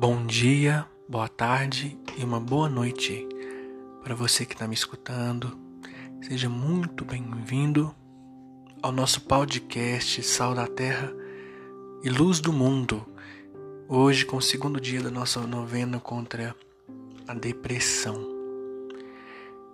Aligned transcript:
Bom 0.00 0.24
dia, 0.24 0.86
boa 1.08 1.26
tarde 1.26 1.98
e 2.16 2.22
uma 2.22 2.38
boa 2.38 2.68
noite 2.68 3.26
para 4.04 4.14
você 4.14 4.46
que 4.46 4.52
está 4.52 4.68
me 4.68 4.74
escutando. 4.74 5.58
Seja 6.22 6.48
muito 6.48 7.04
bem-vindo 7.04 7.92
ao 8.80 8.92
nosso 8.92 9.22
podcast 9.22 10.22
Sal 10.22 10.54
da 10.54 10.68
Terra 10.68 11.12
e 12.04 12.08
Luz 12.08 12.38
do 12.38 12.52
Mundo. 12.52 13.04
Hoje, 13.88 14.24
com 14.24 14.36
o 14.36 14.40
segundo 14.40 14.80
dia 14.80 15.02
da 15.02 15.10
nossa 15.10 15.40
novena 15.40 15.98
contra 15.98 16.54
a 17.26 17.34
depressão. 17.34 18.24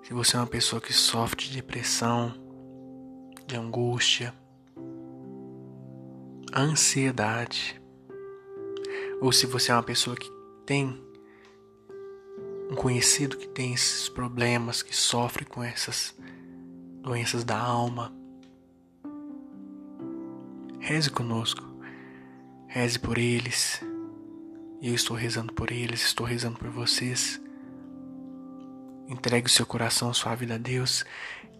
Se 0.03 0.15
você 0.15 0.37
é 0.39 0.41
uma 0.41 0.47
pessoa 0.47 0.81
que 0.81 0.95
sofre 0.95 1.45
de 1.45 1.53
depressão, 1.53 2.33
de 3.47 3.57
angústia, 3.57 4.33
ansiedade, 6.57 7.79
ou 9.21 9.33
se 9.33 9.47
você 9.47 9.71
é 9.71 9.75
uma 9.75 9.83
pessoa 9.83 10.17
que 10.17 10.31
tem 10.67 11.03
um 12.71 12.75
conhecido 12.75 13.37
que 13.37 13.49
tem 13.49 13.75
esses 13.75 14.09
problemas, 14.09 14.83
que 14.83 14.95
sofre 14.95 15.45
com 15.45 15.63
essas 15.63 16.15
doenças 17.03 17.45
da 17.45 17.59
alma, 17.59 18.13
reze 20.81 21.11
conosco, 21.11 21.63
reze 22.67 22.99
por 22.99 23.19
eles. 23.19 23.81
Eu 24.83 24.95
estou 24.95 25.17
rezando 25.17 25.53
por 25.53 25.71
eles, 25.71 26.03
estou 26.03 26.27
rezando 26.27 26.59
por 26.59 26.69
vocês. 26.69 27.41
Entregue 29.09 29.47
o 29.47 29.51
seu 29.51 29.65
coração, 29.65 30.13
sua 30.13 30.35
vida 30.35 30.55
a 30.55 30.59
Deus 30.59 31.05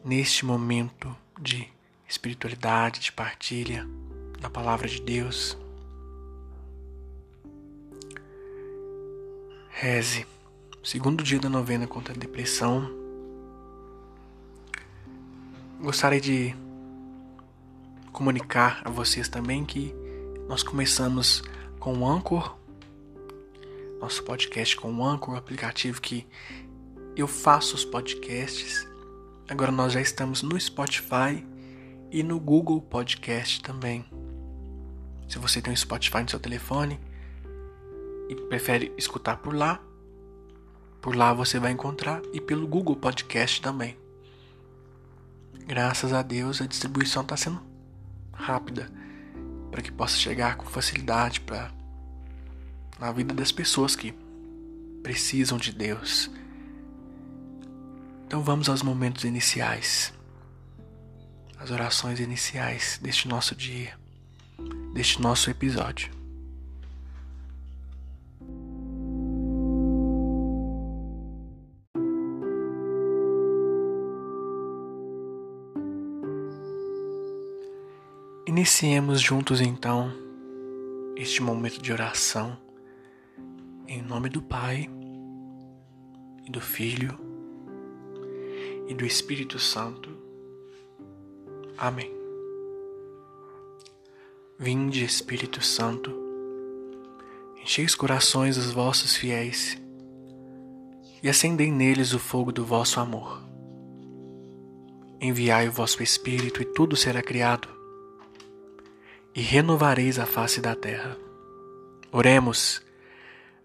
neste 0.05 0.45
momento 0.45 1.15
de 1.41 1.69
espiritualidade, 2.09 3.01
de 3.01 3.13
partilha 3.13 3.87
da 4.41 4.51
palavra 4.51 4.87
de 4.89 5.01
Deus. 5.01 5.57
Reze. 9.77 10.25
Segundo 10.85 11.25
dia 11.25 11.41
da 11.41 11.49
novena 11.49 11.85
contra 11.85 12.15
a 12.15 12.17
depressão. 12.17 12.89
Gostaria 15.81 16.21
de 16.21 16.55
comunicar 18.13 18.83
a 18.85 18.89
vocês 18.89 19.29
também 19.29 19.65
que 19.65 19.93
nós 20.49 20.63
começamos 20.63 21.43
com 21.81 21.99
o 21.99 22.09
Anchor, 22.09 22.57
nosso 24.01 24.23
podcast 24.23 24.77
com 24.77 24.95
o 24.95 25.05
Anchor, 25.05 25.35
o 25.35 25.37
aplicativo 25.37 26.01
que 26.01 26.25
eu 27.17 27.27
faço 27.27 27.75
os 27.75 27.85
podcasts. 27.85 28.87
Agora 29.49 29.73
nós 29.73 29.93
já 29.93 30.01
estamos 30.01 30.41
no 30.41 30.59
Spotify 30.59 31.45
e 32.13 32.23
no 32.23 32.39
Google 32.39 32.81
Podcast 32.81 33.61
também. 33.61 34.05
Se 35.29 35.37
você 35.37 35.61
tem 35.61 35.73
um 35.73 35.77
Spotify 35.77 36.23
no 36.23 36.31
seu 36.31 36.39
telefone, 36.39 37.01
e 38.37 38.49
prefere 38.49 38.93
escutar 38.97 39.37
por 39.39 39.55
lá, 39.55 39.81
por 41.01 41.15
lá 41.15 41.33
você 41.33 41.59
vai 41.59 41.73
encontrar 41.73 42.21
e 42.33 42.41
pelo 42.41 42.67
Google 42.67 42.97
Podcast 42.97 43.61
também. 43.61 43.97
Graças 45.67 46.13
a 46.13 46.23
Deus 46.23 46.61
a 46.61 46.67
distribuição 46.67 47.23
está 47.23 47.37
sendo 47.37 47.61
rápida 48.33 48.91
para 49.71 49.83
que 49.83 49.91
possa 49.91 50.17
chegar 50.17 50.57
com 50.57 50.67
facilidade 50.67 51.41
para 51.41 51.73
na 52.99 53.11
vida 53.13 53.35
das 53.35 53.51
pessoas 53.51 53.97
que 53.97 54.15
precisam 55.03 55.59
de 55.59 55.73
Deus. 55.73 56.31
Então 58.27 58.43
vamos 58.43 58.69
aos 58.69 58.83
momentos 58.83 59.25
iniciais, 59.25 60.13
as 61.59 61.71
orações 61.71 62.21
iniciais 62.21 62.99
deste 63.03 63.29
nosso 63.29 63.55
dia, 63.55 63.99
deste 64.93 65.21
nosso 65.21 65.51
episódio. 65.51 66.14
Iniciemos 78.57 79.21
juntos 79.21 79.61
então 79.61 80.13
este 81.17 81.43
momento 81.43 81.83
de 81.83 81.93
oração 81.93 82.57
em 83.89 84.01
nome 84.01 84.29
do 84.29 84.41
Pai 84.41 84.89
e 86.47 86.53
do 86.53 86.61
Filho 86.61 87.19
e 88.87 88.95
do 88.95 89.05
Espírito 89.05 89.59
Santo. 89.59 90.09
Amém. 91.77 92.15
Vinde, 94.57 95.05
Espírito 95.05 95.61
Santo, 95.61 96.13
enchei 97.61 97.85
os 97.85 97.97
corações 97.97 98.55
dos 98.55 98.71
vossos 98.71 99.17
fiéis 99.17 99.77
e 101.21 101.29
acendei 101.29 101.73
neles 101.73 102.13
o 102.13 102.21
fogo 102.21 102.53
do 102.53 102.65
vosso 102.65 103.01
amor. 103.01 103.43
Enviai 105.21 105.69
o 105.69 105.73
vosso 105.73 106.05
Espírito 106.05 106.63
e 106.63 106.65
tudo 106.65 106.95
será 106.95 107.21
criado 107.21 107.75
e 109.35 109.41
renovareis 109.41 110.19
a 110.19 110.27
face 110.27 110.61
da 110.61 110.77
terra. 110.77 111.17
Oremos, 112.13 112.81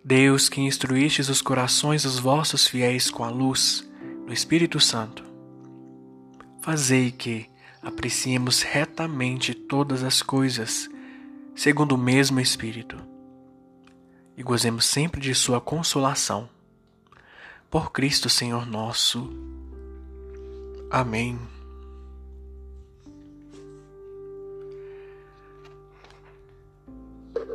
Deus 0.03 0.49
que 0.49 0.61
instruístes 0.61 1.29
os 1.29 1.41
corações 1.41 2.03
dos 2.03 2.17
vossos 2.17 2.65
fiéis 2.67 3.11
com 3.11 3.23
a 3.23 3.29
luz 3.29 3.87
do 4.25 4.33
Espírito 4.33 4.79
Santo, 4.79 5.23
fazei 6.61 7.11
que 7.11 7.47
apreciemos 7.81 8.61
retamente 8.61 9.53
todas 9.53 10.03
as 10.03 10.21
coisas, 10.21 10.89
segundo 11.55 11.93
o 11.93 11.97
mesmo 11.97 12.39
Espírito, 12.39 12.97
e 14.35 14.41
gozemos 14.41 14.85
sempre 14.85 15.21
de 15.21 15.35
Sua 15.35 15.61
consolação. 15.61 16.49
Por 17.69 17.91
Cristo 17.91 18.29
Senhor 18.29 18.65
nosso. 18.65 19.29
Amém. 20.89 21.37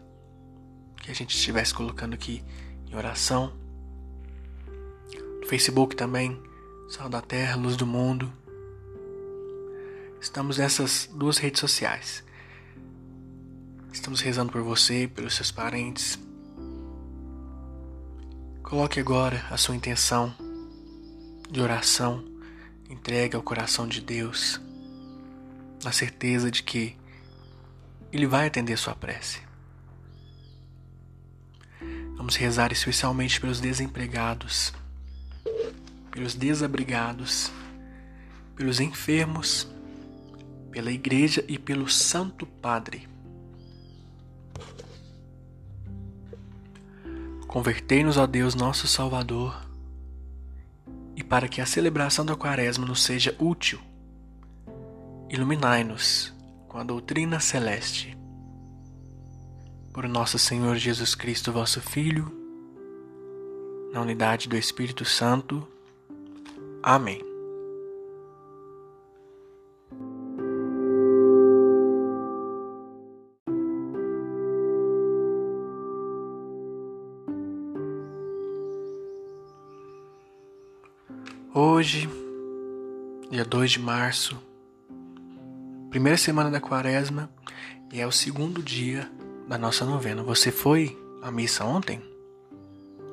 que 1.00 1.10
a 1.10 1.14
gente 1.14 1.36
estivesse 1.36 1.74
colocando 1.74 2.14
aqui 2.14 2.42
em 2.90 2.94
oração. 2.94 3.52
No 5.40 5.46
Facebook 5.46 5.96
também, 5.96 6.40
Sal 6.88 7.08
da 7.08 7.20
Terra, 7.20 7.56
Luz 7.56 7.76
do 7.76 7.86
Mundo. 7.86 8.39
Estamos 10.20 10.58
nessas 10.58 11.08
duas 11.14 11.38
redes 11.38 11.60
sociais. 11.60 12.22
Estamos 13.90 14.20
rezando 14.20 14.52
por 14.52 14.60
você, 14.60 15.08
pelos 15.08 15.34
seus 15.34 15.50
parentes. 15.50 16.18
Coloque 18.62 19.00
agora 19.00 19.42
a 19.50 19.56
sua 19.56 19.74
intenção 19.74 20.34
de 21.50 21.58
oração, 21.62 22.22
entregue 22.90 23.34
ao 23.34 23.42
coração 23.42 23.88
de 23.88 24.02
Deus, 24.02 24.60
na 25.82 25.90
certeza 25.90 26.50
de 26.50 26.62
que 26.62 26.94
Ele 28.12 28.26
vai 28.26 28.46
atender 28.46 28.76
sua 28.76 28.94
prece. 28.94 29.40
Vamos 32.14 32.36
rezar 32.36 32.70
especialmente 32.72 33.40
pelos 33.40 33.58
desempregados, 33.58 34.74
pelos 36.10 36.34
desabrigados, 36.34 37.50
pelos 38.54 38.80
enfermos 38.80 39.66
pela 40.70 40.90
Igreja 40.90 41.44
e 41.48 41.58
pelo 41.58 41.88
Santo 41.88 42.46
Padre. 42.46 43.08
Convertei-nos 47.46 48.16
a 48.16 48.26
Deus 48.26 48.54
nosso 48.54 48.86
Salvador, 48.86 49.68
e 51.16 51.24
para 51.24 51.48
que 51.48 51.60
a 51.60 51.66
celebração 51.66 52.24
da 52.24 52.36
Quaresma 52.36 52.86
nos 52.86 53.02
seja 53.02 53.34
útil, 53.38 53.80
iluminai-nos 55.28 56.32
com 56.68 56.78
a 56.78 56.84
doutrina 56.84 57.40
celeste. 57.40 58.16
Por 59.92 60.06
nosso 60.08 60.38
Senhor 60.38 60.76
Jesus 60.76 61.16
Cristo, 61.16 61.50
vosso 61.50 61.80
Filho, 61.80 62.32
na 63.92 64.00
unidade 64.00 64.48
do 64.48 64.56
Espírito 64.56 65.04
Santo. 65.04 65.66
Amém. 66.80 67.29
Hoje, 81.80 82.10
dia 83.30 83.42
2 83.42 83.70
de 83.70 83.78
março, 83.80 84.38
primeira 85.88 86.18
semana 86.18 86.50
da 86.50 86.60
quaresma 86.60 87.30
e 87.90 87.98
é 87.98 88.06
o 88.06 88.12
segundo 88.12 88.62
dia 88.62 89.10
da 89.48 89.56
nossa 89.56 89.86
novena. 89.86 90.22
Você 90.22 90.52
foi 90.52 90.94
à 91.22 91.30
missa 91.30 91.64
ontem? 91.64 92.02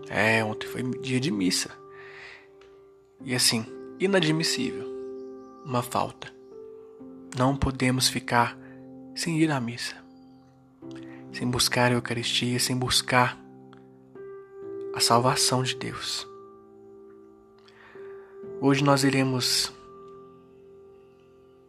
É, 0.10 0.44
ontem 0.44 0.68
foi 0.68 0.84
dia 1.00 1.18
de 1.18 1.32
missa. 1.32 1.70
E 3.24 3.34
assim, 3.34 3.66
inadmissível. 4.02 4.86
Uma 5.64 5.82
falta. 5.82 6.28
Não 7.38 7.56
podemos 7.56 8.10
ficar 8.10 8.58
sem 9.16 9.40
ir 9.40 9.50
à 9.50 9.62
missa, 9.62 9.96
sem 11.32 11.50
buscar 11.50 11.94
a 11.94 11.96
Eucaristia, 11.96 12.60
sem 12.60 12.76
buscar 12.76 13.40
a 14.94 15.00
salvação 15.00 15.64
de 15.64 15.74
Deus. 15.74 16.28
Hoje 18.60 18.84
nós 18.84 19.04
iremos 19.04 19.72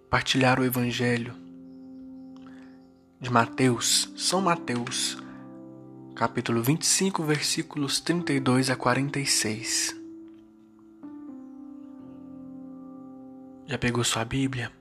partilhar 0.09 0.59
o 0.59 0.65
Evangelho 0.65 1.35
de 3.21 3.29
Mateus, 3.31 4.11
São 4.17 4.41
Mateus, 4.41 5.19
capítulo 6.17 6.63
25, 6.63 7.23
versículos 7.23 8.01
32 8.01 8.71
a 8.71 8.77
46. 8.77 9.95
Já 13.67 13.77
pegou 13.77 14.03
sua 14.03 14.25
Bíblia? 14.25 14.73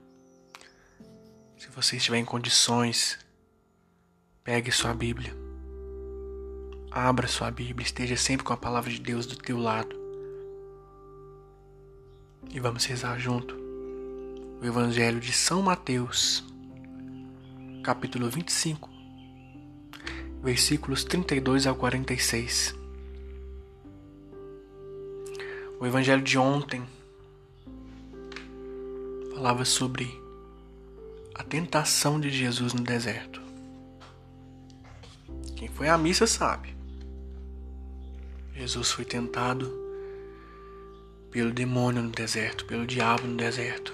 Se 1.58 1.68
você 1.68 1.98
estiver 1.98 2.16
em 2.16 2.24
condições, 2.24 3.18
pegue 4.42 4.72
sua 4.72 4.94
Bíblia. 4.94 5.36
Abra 6.90 7.28
sua 7.28 7.50
Bíblia, 7.50 7.84
esteja 7.84 8.16
sempre 8.16 8.46
com 8.46 8.54
a 8.54 8.56
palavra 8.56 8.90
de 8.90 8.98
Deus 8.98 9.26
do 9.26 9.36
teu 9.36 9.58
lado. 9.58 9.97
E 12.50 12.58
vamos 12.58 12.86
rezar 12.86 13.18
junto 13.18 13.54
o 14.60 14.64
Evangelho 14.64 15.20
de 15.20 15.32
São 15.32 15.60
Mateus, 15.60 16.42
capítulo 17.84 18.30
25, 18.30 18.88
versículos 20.42 21.04
32 21.04 21.66
ao 21.66 21.76
46. 21.76 22.74
O 25.78 25.86
Evangelho 25.86 26.22
de 26.22 26.38
ontem 26.38 26.82
falava 29.34 29.66
sobre 29.66 30.10
a 31.34 31.44
tentação 31.44 32.18
de 32.18 32.30
Jesus 32.30 32.72
no 32.72 32.82
deserto. 32.82 33.42
Quem 35.54 35.68
foi 35.68 35.88
à 35.88 35.98
missa 35.98 36.26
sabe. 36.26 36.74
Jesus 38.54 38.90
foi 38.90 39.04
tentado 39.04 39.87
pelo 41.30 41.52
demônio 41.52 42.02
no 42.02 42.10
deserto, 42.10 42.64
pelo 42.64 42.86
diabo 42.86 43.26
no 43.26 43.36
deserto. 43.36 43.92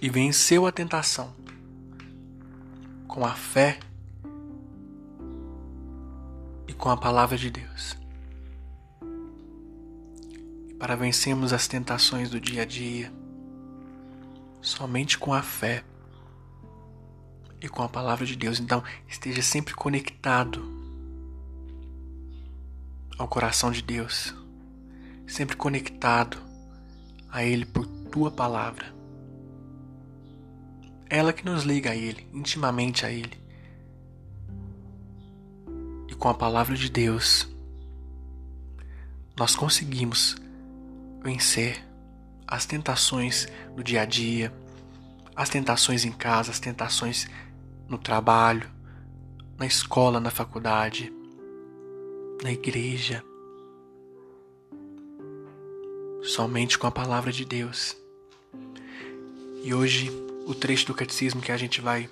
E 0.00 0.10
venceu 0.10 0.66
a 0.66 0.72
tentação 0.72 1.34
com 3.08 3.24
a 3.24 3.32
fé 3.32 3.78
e 6.68 6.72
com 6.72 6.90
a 6.90 6.96
palavra 6.96 7.38
de 7.38 7.50
Deus. 7.50 7.96
E 10.68 10.74
para 10.74 10.96
vencermos 10.96 11.52
as 11.52 11.66
tentações 11.66 12.28
do 12.28 12.38
dia 12.38 12.62
a 12.62 12.66
dia, 12.66 13.10
somente 14.60 15.16
com 15.16 15.32
a 15.32 15.42
fé 15.42 15.82
e 17.60 17.68
com 17.68 17.82
a 17.82 17.88
palavra 17.88 18.26
de 18.26 18.36
Deus. 18.36 18.60
Então, 18.60 18.82
esteja 19.08 19.40
sempre 19.40 19.74
conectado 19.74 20.62
ao 23.18 23.26
coração 23.26 23.70
de 23.70 23.80
Deus, 23.80 24.34
sempre 25.26 25.56
conectado 25.56 26.38
a 27.30 27.44
Ele 27.44 27.64
por 27.64 27.86
tua 27.86 28.30
palavra. 28.30 28.94
Ela 31.08 31.32
que 31.32 31.44
nos 31.44 31.64
liga 31.64 31.90
a 31.90 31.96
Ele, 31.96 32.26
intimamente 32.32 33.04
a 33.04 33.10
Ele. 33.10 33.38
E 36.08 36.14
com 36.14 36.28
a 36.28 36.34
palavra 36.34 36.74
de 36.74 36.90
Deus, 36.90 37.48
nós 39.38 39.54
conseguimos 39.54 40.36
vencer 41.22 41.84
as 42.46 42.64
tentações 42.64 43.46
do 43.74 43.82
dia 43.82 44.02
a 44.02 44.04
dia, 44.04 44.52
as 45.34 45.48
tentações 45.48 46.04
em 46.04 46.12
casa, 46.12 46.50
as 46.50 46.60
tentações 46.60 47.28
no 47.88 47.98
trabalho, 47.98 48.70
na 49.58 49.66
escola, 49.66 50.20
na 50.20 50.30
faculdade, 50.30 51.12
na 52.42 52.52
igreja. 52.52 53.22
Somente 56.26 56.76
com 56.76 56.88
a 56.88 56.90
palavra 56.90 57.32
de 57.32 57.44
Deus. 57.44 57.96
E 59.62 59.72
hoje, 59.72 60.10
o 60.44 60.54
trecho 60.54 60.86
do 60.86 60.94
catecismo 60.94 61.40
que 61.40 61.52
a 61.52 61.56
gente 61.56 61.80
vai 61.80 62.10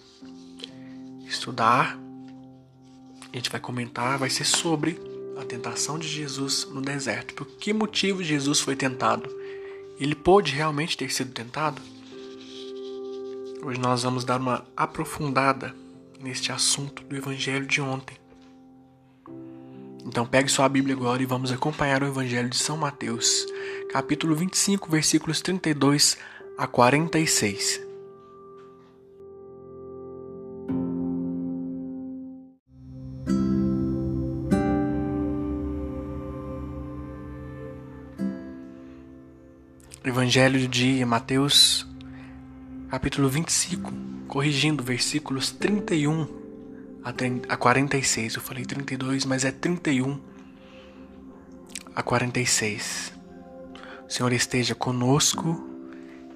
estudar, 1.27 1.99
a 3.33 3.37
gente 3.37 3.51
vai 3.51 3.61
comentar, 3.61 4.17
vai 4.17 4.31
ser 4.31 4.45
sobre 4.45 5.01
a 5.37 5.45
tentação 5.45 5.99
de 5.99 6.07
Jesus 6.07 6.65
no 6.71 6.81
deserto. 6.81 7.35
Por 7.35 7.47
que 7.47 7.73
motivo 7.73 8.23
Jesus 8.23 8.61
foi 8.61 8.77
tentado? 8.77 9.29
Ele 9.99 10.15
pôde 10.15 10.53
realmente 10.53 10.97
ter 10.97 11.13
sido 11.13 11.33
tentado? 11.33 11.83
Hoje 13.65 13.81
nós 13.81 14.05
vamos 14.05 14.25
dar 14.25 14.41
uma 14.41 14.65
aprofundada 14.77 15.75
neste 16.21 16.53
assunto 16.53 17.03
do 17.03 17.17
Evangelho 17.17 17.67
de 17.67 17.81
ontem. 17.81 18.17
Então 20.07 20.27
pegue 20.27 20.51
sua 20.51 20.69
Bíblia 20.69 20.95
agora 20.95 21.23
e 21.23 21.27
vamos 21.27 21.51
acompanhar 21.51 22.03
o 22.03 22.07
Evangelho 22.07 22.51
de 22.51 22.57
São 22.57 22.77
Mateus, 22.77 23.47
capítulo 23.91 24.37
25, 24.37 24.91
versículos 24.91 25.41
32 25.41 26.19
a 26.59 26.67
46. 26.67 27.83
Evangelho 40.05 40.69
dia, 40.69 41.07
Mateus 41.07 41.87
capítulo 42.91 43.29
25, 43.29 43.93
corrigindo 44.29 44.85
versículos 44.85 45.51
31 45.51 46.44
a 47.05 47.57
46. 47.57 48.37
Eu 48.37 48.41
falei 48.41 48.65
32, 48.65 49.25
mas 49.27 49.45
é 49.45 49.53
31 49.53 50.19
a 51.95 52.03
46. 52.03 53.13
O 54.09 54.13
Senhor 54.13 54.33
esteja 54.33 54.75
conosco, 54.75 55.69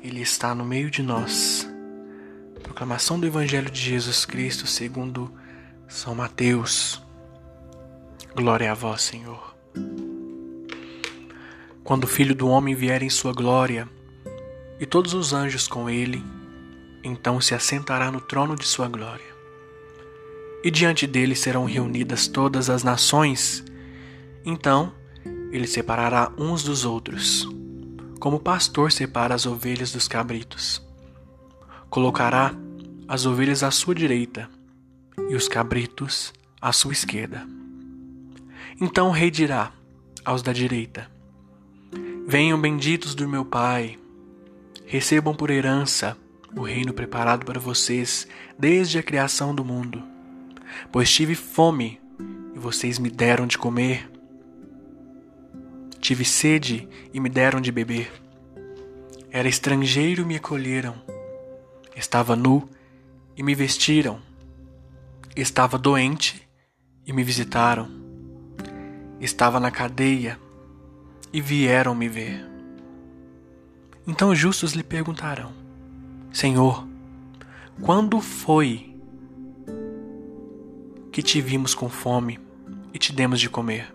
Ele 0.03 0.21
está 0.21 0.55
no 0.55 0.65
meio 0.65 0.91
de 0.91 1.03
nós. 1.03 1.69
Proclamação 2.63 3.19
do 3.19 3.27
Evangelho 3.27 3.71
de 3.71 3.81
Jesus 3.81 4.27
Cristo 4.27 4.67
segundo 4.67 5.33
São 5.89 6.15
Mateus. 6.15 7.03
Glória 8.37 8.71
a 8.71 8.75
vós, 8.75 9.03
Senhor. 9.03 9.57
Quando 11.83 12.05
o 12.05 12.09
Filho 12.09 12.35
do 12.35 12.47
Homem 12.47 12.75
vier 12.75 13.03
em 13.03 13.09
sua 13.09 13.33
glória, 13.33 13.89
e 14.79 14.87
todos 14.87 15.15
os 15.15 15.33
anjos 15.33 15.67
com 15.67 15.89
ele, 15.89 16.23
então 17.03 17.41
se 17.41 17.55
assentará 17.55 18.13
no 18.13 18.21
trono 18.21 18.55
de 18.55 18.67
sua 18.67 18.87
glória. 18.89 19.28
E 20.63 20.71
diante 20.71 21.07
dele 21.07 21.35
serão 21.35 21.65
reunidas 21.65 22.27
todas 22.27 22.69
as 22.69 22.83
nações. 22.83 23.65
Então 24.45 24.93
ele 25.53 25.67
separará 25.67 26.33
uns 26.37 26.63
dos 26.63 26.85
outros, 26.85 27.49
como 28.21 28.37
o 28.37 28.41
pastor 28.41 28.93
separa 28.93 29.35
as 29.35 29.47
ovelhas 29.47 29.93
dos 29.93 30.09
cabritos. 30.09 30.83
Colocará 31.89 32.55
as 33.07 33.25
ovelhas 33.25 33.63
à 33.63 33.71
sua 33.71 33.95
direita 33.95 34.51
e 35.29 35.35
os 35.35 35.49
cabritos 35.49 36.33
à 36.61 36.73
sua 36.73 36.93
esquerda. 36.93 37.47
Então 38.81 39.09
o 39.09 39.13
rei 39.13 39.31
dirá 39.31 39.73
aos 40.25 40.43
da 40.43 40.53
direita: 40.53 41.11
Venham 42.27 42.61
benditos 42.61 43.15
do 43.15 43.29
meu 43.29 43.45
Pai, 43.45 43.99
recebam 44.87 45.35
por 45.35 45.51
herança 45.51 46.17
o 46.55 46.63
reino 46.63 46.93
preparado 46.93 47.45
para 47.45 47.61
vocês 47.61 48.27
desde 48.59 48.99
a 48.99 49.03
criação 49.03 49.55
do 49.55 49.65
mundo. 49.65 50.03
Pois 50.91 51.11
tive 51.11 51.35
fome 51.35 52.01
e 52.55 52.59
vocês 52.59 52.99
me 52.99 53.11
deram 53.11 53.47
de 53.47 53.59
comer. 53.59 54.11
Tive 56.01 56.25
sede 56.25 56.89
e 57.13 57.21
me 57.21 57.29
deram 57.29 57.61
de 57.61 57.73
beber. 57.73 58.11
Era 59.31 59.49
estrangeiro 59.49 60.23
e 60.23 60.25
me 60.25 60.37
acolheram. 60.37 60.95
Estava 61.95 62.35
nu 62.35 62.69
e 63.37 63.43
me 63.43 63.55
vestiram. 63.55 64.21
Estava 65.37 65.77
doente 65.77 66.49
e 67.07 67.13
me 67.13 67.23
visitaram. 67.23 67.89
Estava 69.21 69.59
na 69.59 69.71
cadeia 69.71 70.39
e 71.33 71.41
vieram 71.41 71.95
me 71.95 72.09
ver. 72.09 72.47
Então 74.07 74.31
os 74.31 74.39
justos 74.39 74.73
lhe 74.73 74.83
perguntarão: 74.83 75.53
Senhor, 76.33 76.87
quando 77.83 78.21
foi 78.21 78.88
que 81.19 81.23
te 81.25 81.41
vimos 81.41 81.75
com 81.75 81.89
fome 81.89 82.39
e 82.95 82.99
te 82.99 83.13
demos 83.13 83.41
de 83.41 83.51
comer? 83.51 83.93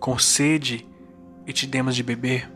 Com 0.00 0.18
sede 0.18 0.88
e 1.46 1.52
te 1.52 1.66
demos 1.66 1.94
de 1.94 2.02
beber? 2.02 2.50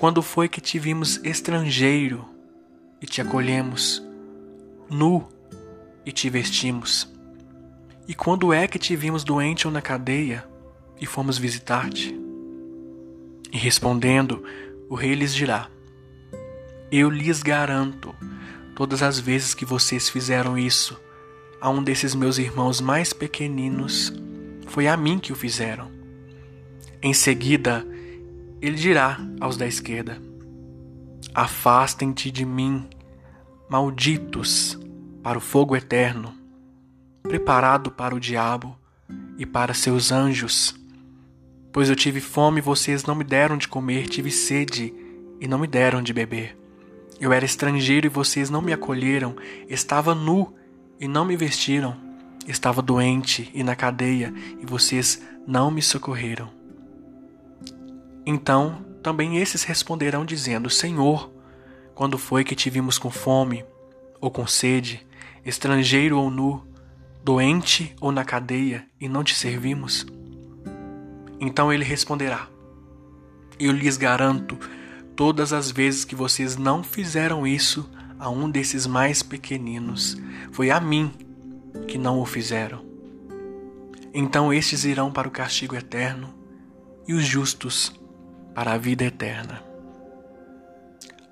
Quando 0.00 0.20
foi 0.20 0.48
que 0.48 0.60
te 0.60 0.80
vimos 0.80 1.20
estrangeiro 1.22 2.24
e 3.00 3.06
te 3.06 3.20
acolhemos? 3.20 4.02
nu 4.90 5.28
e 6.04 6.10
te 6.10 6.28
vestimos? 6.28 7.08
E 8.08 8.16
quando 8.16 8.52
é 8.52 8.66
que 8.66 8.80
te 8.80 8.96
vimos 8.96 9.22
doente 9.22 9.68
ou 9.68 9.72
na 9.72 9.80
cadeia 9.80 10.44
e 11.00 11.06
fomos 11.06 11.38
visitar-te? 11.38 12.18
E 13.52 13.58
respondendo, 13.58 14.42
o 14.88 14.96
rei 14.96 15.14
lhes 15.14 15.32
dirá: 15.32 15.70
Eu 16.90 17.08
lhes 17.08 17.44
garanto, 17.44 18.12
todas 18.74 19.04
as 19.04 19.20
vezes 19.20 19.54
que 19.54 19.64
vocês 19.64 20.08
fizeram 20.08 20.58
isso 20.58 21.00
a 21.62 21.70
um 21.70 21.80
desses 21.80 22.12
meus 22.12 22.38
irmãos 22.38 22.80
mais 22.80 23.12
pequeninos, 23.12 24.12
foi 24.66 24.88
a 24.88 24.96
mim 24.96 25.20
que 25.20 25.32
o 25.32 25.36
fizeram. 25.36 25.92
Em 27.00 27.14
seguida, 27.14 27.86
ele 28.60 28.74
dirá 28.74 29.20
aos 29.40 29.56
da 29.56 29.64
esquerda: 29.64 30.20
Afastem-te 31.32 32.32
de 32.32 32.44
mim, 32.44 32.90
malditos, 33.70 34.76
para 35.22 35.38
o 35.38 35.40
fogo 35.40 35.76
eterno, 35.76 36.34
preparado 37.22 37.92
para 37.92 38.12
o 38.12 38.18
diabo 38.18 38.76
e 39.38 39.46
para 39.46 39.72
seus 39.72 40.10
anjos. 40.10 40.74
Pois 41.70 41.88
eu 41.88 41.94
tive 41.94 42.20
fome 42.20 42.58
e 42.58 42.60
vocês 42.60 43.04
não 43.04 43.14
me 43.14 43.22
deram 43.22 43.56
de 43.56 43.68
comer, 43.68 44.08
tive 44.08 44.32
sede 44.32 44.92
e 45.40 45.46
não 45.46 45.60
me 45.60 45.68
deram 45.68 46.02
de 46.02 46.12
beber. 46.12 46.58
Eu 47.20 47.32
era 47.32 47.44
estrangeiro 47.44 48.06
e 48.06 48.10
vocês 48.10 48.50
não 48.50 48.60
me 48.60 48.72
acolheram, 48.72 49.36
estava 49.68 50.12
nu 50.12 50.52
e 51.02 51.08
não 51.08 51.24
me 51.24 51.36
vestiram, 51.36 51.96
estava 52.46 52.80
doente 52.80 53.50
e 53.52 53.64
na 53.64 53.74
cadeia 53.74 54.32
e 54.60 54.64
vocês 54.64 55.20
não 55.44 55.68
me 55.68 55.82
socorreram. 55.82 56.48
Então 58.24 58.84
também 59.02 59.38
esses 59.38 59.64
responderão 59.64 60.24
dizendo: 60.24 60.70
Senhor, 60.70 61.28
quando 61.92 62.16
foi 62.16 62.44
que 62.44 62.54
te 62.54 62.70
vimos 62.70 63.00
com 63.00 63.10
fome 63.10 63.64
ou 64.20 64.30
com 64.30 64.46
sede, 64.46 65.04
estrangeiro 65.44 66.16
ou 66.16 66.30
nu, 66.30 66.64
doente 67.24 67.96
ou 68.00 68.12
na 68.12 68.24
cadeia 68.24 68.86
e 69.00 69.08
não 69.08 69.24
te 69.24 69.34
servimos? 69.34 70.06
Então 71.40 71.72
ele 71.72 71.82
responderá: 71.82 72.46
Eu 73.58 73.72
lhes 73.72 73.96
garanto, 73.96 74.56
todas 75.16 75.52
as 75.52 75.68
vezes 75.68 76.04
que 76.04 76.14
vocês 76.14 76.56
não 76.56 76.84
fizeram 76.84 77.44
isso 77.44 77.90
a 78.22 78.30
um 78.30 78.48
desses 78.48 78.86
mais 78.86 79.20
pequeninos, 79.20 80.16
foi 80.52 80.70
a 80.70 80.78
mim 80.78 81.12
que 81.88 81.98
não 81.98 82.20
o 82.20 82.24
fizeram. 82.24 82.84
Então 84.14 84.54
estes 84.54 84.84
irão 84.84 85.10
para 85.10 85.26
o 85.26 85.30
castigo 85.30 85.74
eterno 85.74 86.32
e 87.08 87.14
os 87.14 87.24
justos 87.24 87.92
para 88.54 88.74
a 88.74 88.78
vida 88.78 89.02
eterna. 89.02 89.60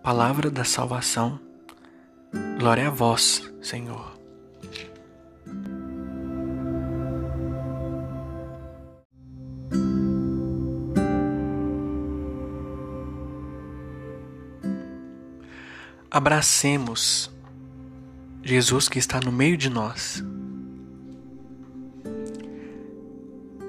Palavra 0.02 0.50
da 0.50 0.64
salvação, 0.64 1.38
glória 2.58 2.88
a 2.88 2.90
vós, 2.90 3.48
Senhor. 3.62 4.09
Abracemos 16.12 17.30
Jesus 18.42 18.88
que 18.88 18.98
está 18.98 19.20
no 19.20 19.30
meio 19.30 19.56
de 19.56 19.70
nós. 19.70 20.24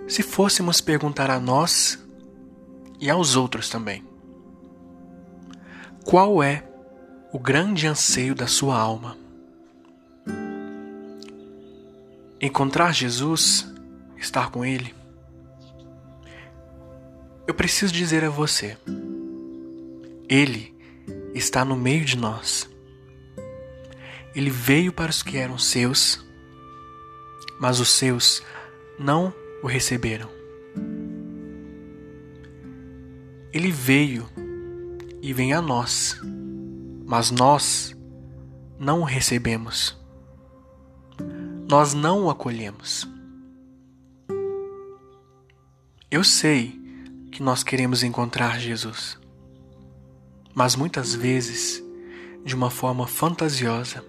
Se 0.08 0.24
fôssemos 0.24 0.82
perguntar 0.82 1.30
a 1.30 1.40
nós 1.40 2.04
e 3.00 3.12
aos 3.12 3.36
outros 3.36 3.70
também, 3.70 4.04
qual 6.04 6.42
é 6.42 6.68
o 7.32 7.38
grande 7.38 7.86
anseio 7.86 8.34
da 8.34 8.48
sua 8.48 8.76
alma? 8.76 9.16
Encontrar 12.42 12.92
Jesus, 12.92 13.72
estar 14.18 14.50
com 14.50 14.66
Ele? 14.66 14.96
Eu 17.46 17.54
preciso 17.54 17.94
dizer 17.94 18.24
a 18.24 18.32
você, 18.32 18.76
Ele 20.28 20.81
está 21.34 21.64
no 21.64 21.76
meio 21.76 22.06
de 22.06 22.18
nós. 22.18 22.70
Ele 24.36 24.50
veio 24.50 24.94
para 24.94 25.10
os 25.10 25.22
que 25.22 25.38
eram 25.38 25.58
seus, 25.58 26.24
mas 27.60 27.80
os 27.80 27.90
seus 27.90 28.42
não 28.98 29.34
o 29.62 29.68
receberam. 29.68 30.30
Ele 33.54 33.72
veio 33.72 34.30
e 35.22 35.34
vem 35.34 35.54
a 35.54 35.62
nós, 35.62 36.20
mas 37.06 37.30
nós 37.30 37.96
não 38.80 39.02
o 39.02 39.04
recebemos. 39.04 39.98
Nós 41.70 41.94
não 41.94 42.26
o 42.26 42.30
acolhemos. 42.30 43.08
Eu 46.10 46.24
sei 46.24 46.80
que 47.32 47.44
nós 47.44 47.64
queremos 47.64 48.04
encontrar 48.04 48.60
Jesus 48.60 49.21
mas 50.54 50.76
muitas 50.76 51.14
vezes 51.14 51.84
de 52.44 52.56
uma 52.56 52.70
forma 52.70 53.08
fantasiosa, 53.08 54.04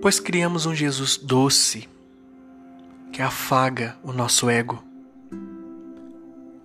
pois 0.00 0.18
criamos 0.18 0.66
um 0.66 0.74
Jesus 0.74 1.16
doce 1.16 1.88
que 3.12 3.22
afaga 3.22 3.96
o 4.02 4.12
nosso 4.12 4.50
ego, 4.50 4.82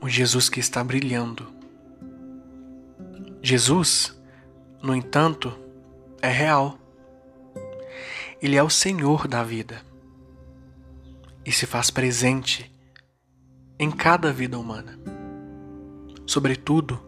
um 0.01 0.07
Jesus 0.07 0.49
que 0.49 0.59
está 0.59 0.83
brilhando. 0.83 1.47
Jesus, 3.41 4.17
no 4.81 4.95
entanto, 4.95 5.57
é 6.21 6.29
real. 6.29 6.77
Ele 8.41 8.55
é 8.55 8.63
o 8.63 8.69
Senhor 8.69 9.27
da 9.27 9.43
vida 9.43 9.81
e 11.45 11.51
se 11.51 11.65
faz 11.65 11.89
presente 11.89 12.71
em 13.79 13.91
cada 13.91 14.33
vida 14.33 14.57
humana, 14.57 14.99
sobretudo 16.25 17.06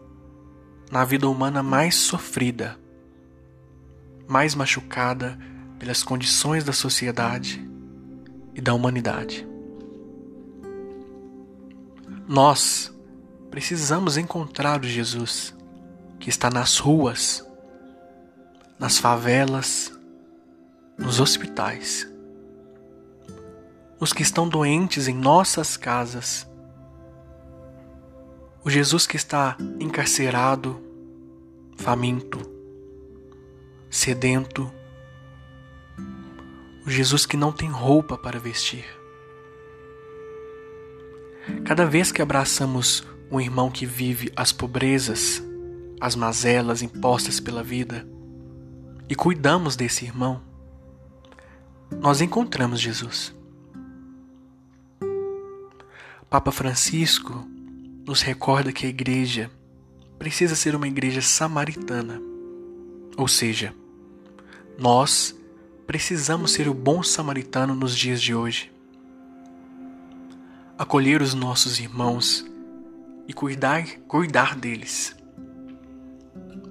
na 0.90 1.04
vida 1.04 1.28
humana 1.28 1.62
mais 1.62 1.94
sofrida, 1.94 2.76
mais 4.26 4.54
machucada 4.54 5.38
pelas 5.78 6.02
condições 6.02 6.64
da 6.64 6.72
sociedade 6.72 7.64
e 8.54 8.60
da 8.60 8.74
humanidade. 8.74 9.46
Nós 12.26 12.92
precisamos 13.50 14.16
encontrar 14.16 14.80
o 14.80 14.86
Jesus 14.86 15.54
que 16.18 16.28
está 16.28 16.50
nas 16.50 16.78
ruas, 16.78 17.46
nas 18.78 18.98
favelas, 18.98 19.92
nos 20.98 21.20
hospitais, 21.20 22.06
os 23.98 24.12
que 24.12 24.22
estão 24.22 24.48
doentes 24.48 25.08
em 25.08 25.14
nossas 25.14 25.76
casas 25.76 26.49
o 28.62 28.68
Jesus 28.68 29.06
que 29.06 29.16
está 29.16 29.56
encarcerado, 29.78 30.80
faminto, 31.76 32.38
sedento. 33.88 34.70
O 36.86 36.90
Jesus 36.90 37.24
que 37.24 37.36
não 37.36 37.52
tem 37.52 37.70
roupa 37.70 38.18
para 38.18 38.38
vestir. 38.38 38.84
Cada 41.64 41.86
vez 41.86 42.12
que 42.12 42.20
abraçamos 42.20 43.06
um 43.30 43.40
irmão 43.40 43.70
que 43.70 43.86
vive 43.86 44.30
as 44.36 44.52
pobrezas, 44.52 45.42
as 46.00 46.14
mazelas 46.14 46.82
impostas 46.82 47.40
pela 47.40 47.62
vida, 47.62 48.06
e 49.08 49.14
cuidamos 49.14 49.74
desse 49.74 50.04
irmão, 50.04 50.42
nós 51.90 52.20
encontramos 52.20 52.80
Jesus. 52.80 53.34
Papa 56.28 56.52
Francisco 56.52 57.44
nos 58.10 58.22
recorda 58.22 58.72
que 58.72 58.86
a 58.86 58.88
igreja 58.88 59.48
precisa 60.18 60.56
ser 60.56 60.74
uma 60.74 60.88
igreja 60.88 61.22
samaritana. 61.22 62.20
Ou 63.16 63.28
seja, 63.28 63.72
nós 64.76 65.32
precisamos 65.86 66.50
ser 66.50 66.66
o 66.66 66.74
bom 66.74 67.04
samaritano 67.04 67.72
nos 67.72 67.96
dias 67.96 68.20
de 68.20 68.34
hoje. 68.34 68.72
Acolher 70.76 71.22
os 71.22 71.34
nossos 71.34 71.78
irmãos 71.78 72.44
e 73.28 73.32
cuidar, 73.32 73.86
cuidar 74.08 74.56
deles. 74.56 75.14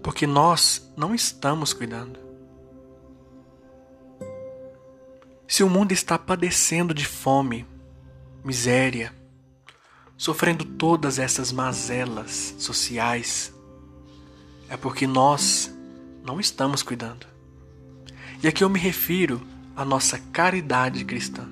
Porque 0.03 0.27
nós 0.27 0.91
não 0.98 1.15
estamos 1.15 1.72
cuidando. 1.72 2.19
Se 5.48 5.63
o 5.63 5.69
mundo 5.69 5.93
está 5.93 6.19
padecendo 6.19 6.93
de 6.93 7.05
fome, 7.05 7.65
miséria, 8.43 9.17
sofrendo 10.19 10.65
todas 10.65 11.17
essas 11.17 11.49
mazelas 11.49 12.53
sociais, 12.59 13.53
é 14.67 14.75
porque 14.75 15.07
nós 15.07 15.73
não 16.25 16.41
estamos 16.41 16.83
cuidando. 16.83 17.25
E 18.43 18.47
aqui 18.47 18.61
eu 18.61 18.69
me 18.69 18.77
refiro 18.77 19.41
à 19.77 19.85
nossa 19.85 20.19
caridade 20.33 21.05
cristã. 21.05 21.47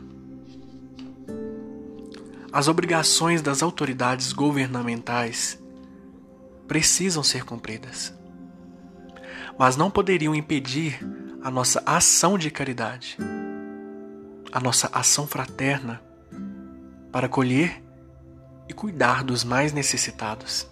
As 2.52 2.68
obrigações 2.68 3.42
das 3.42 3.64
autoridades 3.64 4.34
governamentais 4.34 5.58
precisam 6.68 7.24
ser 7.24 7.46
cumpridas, 7.46 8.14
mas 9.58 9.78
não 9.78 9.90
poderiam 9.90 10.36
impedir 10.36 11.00
a 11.42 11.50
nossa 11.50 11.82
ação 11.86 12.38
de 12.38 12.52
caridade, 12.52 13.18
a 14.52 14.60
nossa 14.60 14.90
ação 14.92 15.26
fraterna 15.26 16.02
para 17.14 17.30
colher 17.30 17.87
e 18.70 18.74
cuidar 18.74 19.24
dos 19.24 19.44
mais 19.44 19.74
necessitados. 19.74 20.68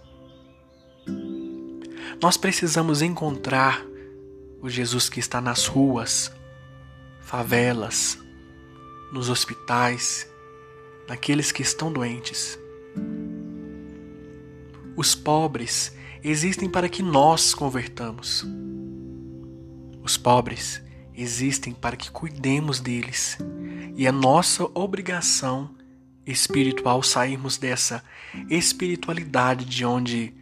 Nós 2.22 2.38
precisamos 2.38 3.02
encontrar 3.02 3.86
o 4.62 4.70
Jesus 4.70 5.10
que 5.10 5.20
está 5.20 5.40
nas 5.40 5.68
ruas, 5.68 6.32
favelas, 7.22 8.18
nos 9.12 9.30
hospitais, 9.30 10.28
naqueles 11.08 11.52
que 11.52 11.62
estão 11.62 11.92
doentes. 11.92 12.58
Os 14.96 15.14
pobres 15.14 15.94
existem 16.24 16.70
para 16.70 16.90
que 16.90 17.04
nós 17.04 17.54
convertamos. 17.54 18.46
Os 20.02 20.18
pobres 20.18 20.82
existem 21.14 21.74
para 21.74 21.96
que 21.96 22.10
cuidemos 22.10 22.80
deles. 22.80 23.38
E 23.96 24.08
é 24.08 24.12
nossa 24.12 24.64
obrigação 24.74 25.76
espiritual 26.26 27.04
sairmos 27.04 27.58
dessa 27.58 28.04
espiritualidade 28.50 29.66
de 29.66 29.86
onde 29.86 30.34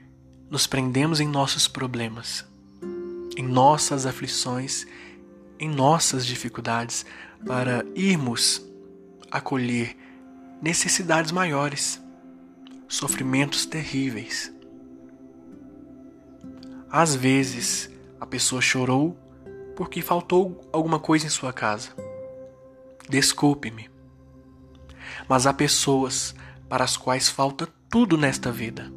nos 0.49 0.67
prendemos 0.67 1.19
em 1.19 1.27
nossos 1.27 1.67
problemas, 1.67 2.45
em 3.35 3.43
nossas 3.43 4.05
aflições, 4.05 4.85
em 5.59 5.69
nossas 5.69 6.25
dificuldades, 6.25 7.05
para 7.45 7.85
irmos 7.95 8.65
acolher 9.31 9.97
necessidades 10.61 11.31
maiores, 11.31 12.01
sofrimentos 12.87 13.65
terríveis. 13.65 14.53
Às 16.89 17.15
vezes, 17.15 17.89
a 18.19 18.25
pessoa 18.25 18.61
chorou 18.61 19.17
porque 19.75 20.01
faltou 20.01 20.69
alguma 20.71 20.99
coisa 20.99 21.25
em 21.25 21.29
sua 21.29 21.51
casa. 21.51 21.89
Desculpe-me. 23.09 23.92
Mas 25.27 25.47
há 25.47 25.53
pessoas 25.53 26.35
para 26.69 26.83
as 26.83 26.97
quais 26.97 27.29
falta 27.29 27.67
tudo 27.89 28.17
nesta 28.17 28.51
vida. 28.51 28.91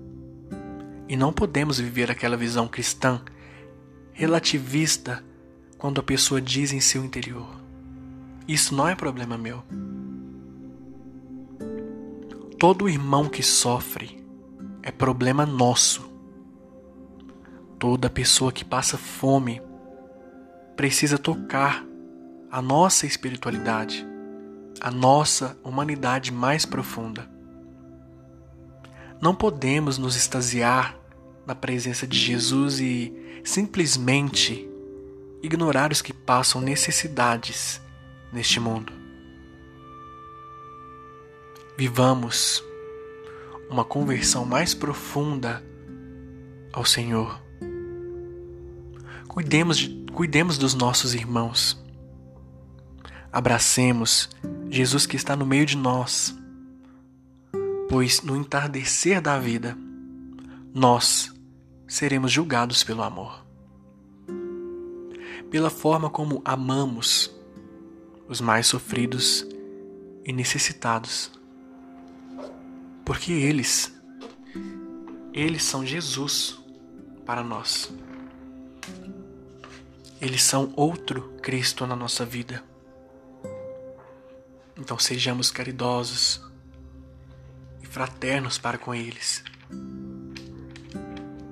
E 1.08 1.16
não 1.16 1.32
podemos 1.32 1.78
viver 1.78 2.11
aquela 2.11 2.37
visão 2.37 2.66
cristã 2.66 3.20
relativista 4.12 5.23
quando 5.78 6.00
a 6.00 6.02
pessoa 6.02 6.40
diz 6.40 6.73
em 6.73 6.80
seu 6.80 7.04
interior: 7.04 7.49
Isso 8.49 8.75
não 8.75 8.88
é 8.88 8.94
problema 8.94 9.37
meu. 9.37 9.62
Todo 12.58 12.88
irmão 12.88 13.28
que 13.28 13.42
sofre 13.42 14.25
é 14.82 14.90
problema 14.90 15.44
nosso. 15.44 16.11
Toda 17.78 18.08
pessoa 18.08 18.50
que 18.50 18.64
passa 18.64 18.96
fome 18.96 19.61
precisa 20.75 21.18
tocar 21.18 21.85
a 22.50 22.62
nossa 22.62 23.06
espiritualidade, 23.06 24.06
a 24.80 24.90
nossa 24.90 25.59
humanidade 25.64 26.33
mais 26.33 26.64
profunda. 26.64 27.28
Não 29.21 29.35
podemos 29.35 29.99
nos 29.99 30.16
extasiar 30.16 30.99
na 31.47 31.54
presença 31.54 32.06
de 32.06 32.18
Jesus 32.18 32.80
e 32.80 33.12
simplesmente 33.45 34.68
ignorar 35.42 35.92
os 35.92 36.02
que 36.02 36.12
passam 36.12 36.61
necessidades 36.61 37.80
neste 38.33 38.61
mundo. 38.61 38.92
Vivamos 41.78 42.62
uma 43.71 43.85
conversão 43.85 44.45
mais 44.45 44.75
profunda 44.75 45.62
ao 46.73 46.85
Senhor. 46.85 47.40
Cuidemos, 49.28 49.78
de, 49.78 50.06
cuidemos 50.12 50.56
dos 50.58 50.75
nossos 50.75 51.15
irmãos. 51.15 51.82
Abracemos 53.30 54.30
Jesus 54.71 55.07
que 55.07 55.17
está 55.17 55.35
no 55.37 55.47
meio 55.47 55.67
de 55.67 55.76
nós, 55.76 56.37
pois 57.89 58.23
no 58.23 58.37
entardecer 58.37 59.21
da 59.21 59.39
vida, 59.39 59.76
nós 60.75 61.33
seremos 61.87 62.33
julgados 62.33 62.85
pelo 62.85 63.02
amor. 63.02 63.45
Pela 65.50 65.71
forma 65.71 66.11
como 66.11 66.43
amamos 66.45 67.35
os 68.29 68.41
mais 68.41 68.67
sofridos 68.67 69.47
e 70.25 70.33
necessitados 70.33 71.37
porque 73.07 73.33
eles, 73.33 73.95
eles 75.33 75.63
são 75.63 75.87
Jesus 75.87 76.59
para 77.25 77.45
nós. 77.45 77.95
Eles 80.21 80.43
são 80.43 80.73
outro 80.75 81.33
Cristo 81.41 81.87
na 81.87 81.95
nossa 81.95 82.26
vida. 82.26 82.65
Então 84.86 84.96
sejamos 85.00 85.50
caridosos 85.50 86.40
e 87.82 87.86
fraternos 87.86 88.56
para 88.56 88.78
com 88.78 88.94
eles. 88.94 89.42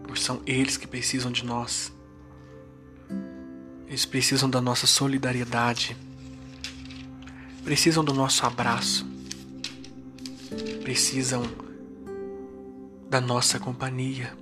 Pois 0.06 0.20
são 0.20 0.40
eles 0.46 0.76
que 0.76 0.86
precisam 0.86 1.32
de 1.32 1.44
nós. 1.44 1.92
Eles 3.88 4.04
precisam 4.04 4.48
da 4.48 4.60
nossa 4.60 4.86
solidariedade. 4.86 5.96
Precisam 7.64 8.04
do 8.04 8.14
nosso 8.14 8.46
abraço 8.46 9.04
precisam 10.84 11.42
da 13.08 13.18
nossa 13.18 13.58
companhia. 13.58 14.36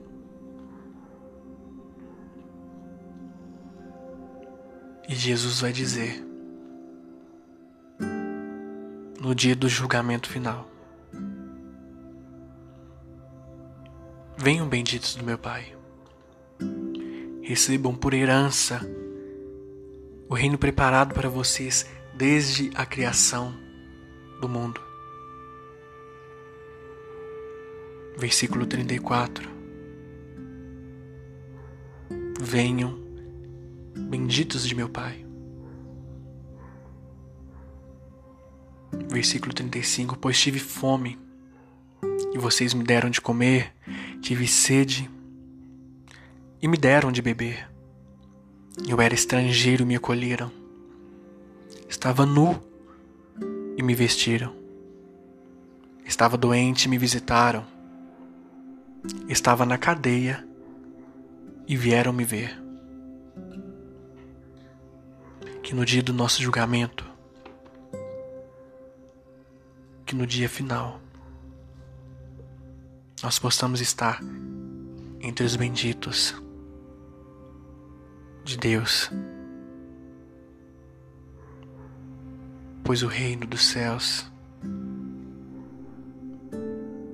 E 5.08 5.14
Jesus 5.14 5.60
vai 5.60 5.72
dizer, 5.72 6.20
no 9.22 9.36
dia 9.36 9.54
do 9.54 9.68
julgamento 9.68 10.28
final: 10.28 10.68
Venham 14.36 14.68
benditos 14.68 15.14
do 15.14 15.22
meu 15.22 15.38
Pai, 15.38 15.76
recebam 17.40 17.94
por 17.94 18.14
herança 18.14 18.80
o 20.28 20.34
reino 20.34 20.58
preparado 20.58 21.14
para 21.14 21.28
vocês 21.28 21.86
desde 22.16 22.72
a 22.74 22.84
criação 22.84 23.54
do 24.40 24.48
mundo. 24.48 24.80
Versículo 28.18 28.66
34. 28.66 29.48
Venham, 32.40 32.98
benditos 33.96 34.66
de 34.66 34.74
meu 34.74 34.88
Pai. 34.88 35.24
Versículo 39.08 39.52
35. 39.52 40.16
Pois 40.16 40.40
tive 40.40 40.58
fome 40.58 41.18
e 42.34 42.38
vocês 42.38 42.74
me 42.74 42.84
deram 42.84 43.10
de 43.10 43.20
comer, 43.20 43.72
tive 44.20 44.46
sede 44.46 45.10
e 46.60 46.68
me 46.68 46.76
deram 46.76 47.12
de 47.12 47.20
beber. 47.20 47.70
Eu 48.88 49.00
era 49.00 49.14
estrangeiro 49.14 49.82
e 49.82 49.86
me 49.86 49.96
acolheram. 49.96 50.50
Estava 51.88 52.24
nu 52.24 52.62
e 53.76 53.82
me 53.82 53.94
vestiram. 53.94 54.54
Estava 56.04 56.36
doente 56.36 56.84
e 56.84 56.88
me 56.88 56.98
visitaram 56.98 57.72
estava 59.28 59.66
na 59.66 59.78
cadeia 59.78 60.46
e 61.66 61.76
vieram 61.76 62.12
me 62.12 62.24
ver. 62.24 62.60
Que 65.62 65.74
no 65.74 65.84
dia 65.84 66.02
do 66.02 66.12
nosso 66.12 66.42
julgamento, 66.42 67.04
que 70.12 70.16
no 70.16 70.26
dia 70.26 70.46
final, 70.46 71.00
nós 73.22 73.38
possamos 73.38 73.80
estar 73.80 74.20
entre 75.22 75.46
os 75.46 75.56
benditos 75.56 76.34
de 78.44 78.58
Deus, 78.58 79.10
pois 82.84 83.02
o 83.02 83.06
reino 83.06 83.46
dos 83.46 83.64
céus 83.64 84.30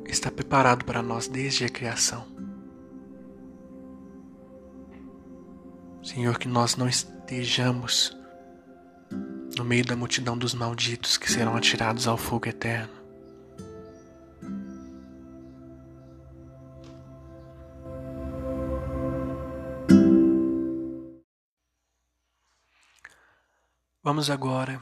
está 0.05 0.29
preparado 0.29 0.85
para 0.85 1.01
nós 1.01 1.29
desde 1.29 1.67
a 1.67 1.69
criação. 1.69 2.27
Senhor, 6.03 6.37
que 6.37 6.49
nós 6.49 6.75
não 6.75 6.89
estejamos 6.89 8.18
no 9.59 9.65
meio 9.65 9.85
da 9.85 9.97
multidão 9.97 10.39
dos 10.39 10.55
malditos 10.55 11.17
que 11.17 11.31
serão 11.31 11.57
atirados 11.57 12.07
ao 12.07 12.17
fogo 12.17 12.49
eterno. 12.49 12.97
Vamos 24.01 24.31
agora, 24.31 24.81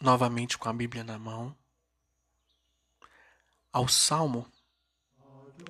novamente 0.00 0.58
com 0.58 0.68
a 0.68 0.72
Bíblia 0.72 1.02
na 1.02 1.18
mão, 1.18 1.56
ao 3.72 3.88
Salmo. 3.88 4.46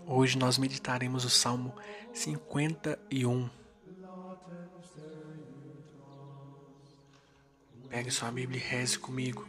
Hoje 0.05 0.37
nós 0.37 0.59
meditaremos 0.59 1.25
o 1.25 1.31
Salmo 1.31 1.75
51. 2.13 3.64
Pegue 7.95 8.11
sua 8.11 8.29
Bíblia 8.29 8.61
e 8.61 8.61
reze 8.61 8.99
comigo. 8.99 9.47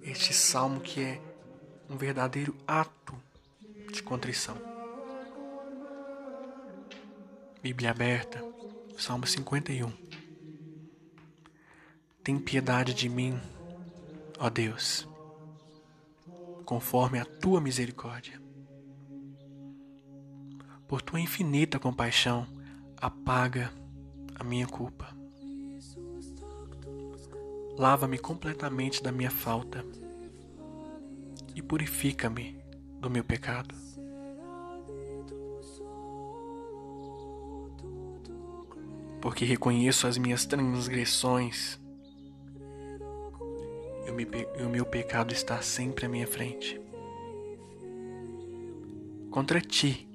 Este 0.00 0.32
salmo 0.32 0.80
que 0.80 1.02
é 1.02 1.20
um 1.86 1.98
verdadeiro 1.98 2.56
ato 2.66 3.14
de 3.92 4.02
contrição. 4.02 4.56
Bíblia 7.62 7.90
aberta, 7.90 8.42
Salmo 8.96 9.26
51. 9.26 9.92
Tem 12.24 12.38
piedade 12.38 12.94
de 12.94 13.06
mim, 13.06 13.38
ó 14.38 14.48
Deus, 14.48 15.06
conforme 16.64 17.18
a 17.18 17.26
tua 17.26 17.60
misericórdia. 17.60 18.40
Por 20.88 21.02
tua 21.02 21.20
infinita 21.20 21.78
compaixão, 21.78 22.46
apaga 22.96 23.70
a 24.34 24.42
minha 24.42 24.66
culpa. 24.66 25.17
Lava-me 27.78 28.18
completamente 28.18 29.00
da 29.00 29.12
minha 29.12 29.30
falta 29.30 29.84
e 31.54 31.62
purifica-me 31.62 32.60
do 33.00 33.08
meu 33.08 33.22
pecado. 33.22 33.72
Porque 39.20 39.44
reconheço 39.44 40.08
as 40.08 40.18
minhas 40.18 40.44
transgressões 40.44 41.78
e 44.06 44.62
o 44.62 44.68
meu 44.68 44.84
pecado 44.84 45.32
está 45.32 45.62
sempre 45.62 46.06
à 46.06 46.08
minha 46.08 46.26
frente. 46.26 46.80
Contra 49.30 49.60
ti, 49.60 50.08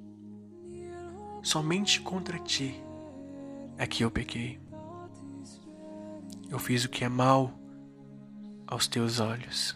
somente 1.41 2.01
contra 2.01 2.37
ti 2.39 2.83
é 3.77 3.87
que 3.87 4.03
eu 4.03 4.11
pequei. 4.11 4.62
Eu 6.53 6.59
fiz 6.59 6.85
o 6.85 6.89
que 6.89 7.03
é 7.03 7.09
mal 7.09 7.51
aos 8.67 8.87
teus 8.87 9.19
olhos. 9.19 9.75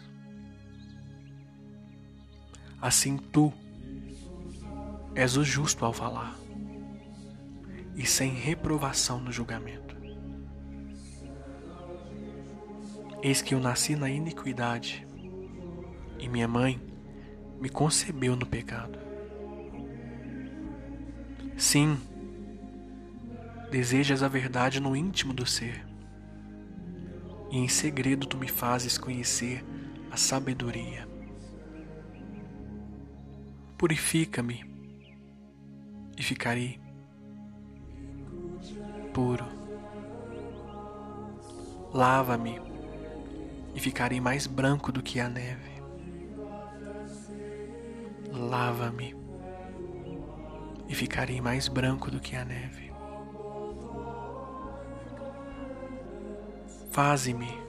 Assim 2.80 3.16
tu 3.16 3.52
és 5.12 5.36
o 5.36 5.42
justo 5.42 5.84
ao 5.84 5.92
falar 5.92 6.38
e 7.96 8.06
sem 8.06 8.32
reprovação 8.32 9.18
no 9.18 9.32
julgamento. 9.32 9.96
Eis 13.24 13.42
que 13.42 13.56
eu 13.56 13.58
nasci 13.58 13.96
na 13.96 14.08
iniquidade 14.08 15.04
e 16.16 16.28
minha 16.28 16.46
mãe 16.46 16.80
me 17.60 17.68
concebeu 17.68 18.36
no 18.36 18.46
pecado. 18.46 19.00
Sim, 21.56 21.98
desejas 23.68 24.22
a 24.22 24.28
verdade 24.28 24.78
no 24.78 24.94
íntimo 24.94 25.34
do 25.34 25.44
ser 25.44 25.87
e 27.50 27.58
em 27.58 27.68
segredo 27.68 28.26
tu 28.26 28.36
me 28.36 28.48
fazes 28.48 28.98
conhecer 28.98 29.64
a 30.10 30.16
sabedoria. 30.16 31.08
Purifica-me 33.76 34.64
e 36.16 36.22
ficarei 36.22 36.80
puro. 39.12 39.46
Lava-me 41.92 42.60
e 43.74 43.80
ficarei 43.80 44.20
mais 44.20 44.46
branco 44.46 44.92
do 44.92 45.02
que 45.02 45.20
a 45.20 45.28
neve. 45.28 45.78
Lava-me 48.30 49.16
e 50.88 50.94
ficarei 50.94 51.40
mais 51.40 51.68
branco 51.68 52.10
do 52.10 52.20
que 52.20 52.36
a 52.36 52.44
neve. 52.44 52.87
Faze-me 56.90 57.68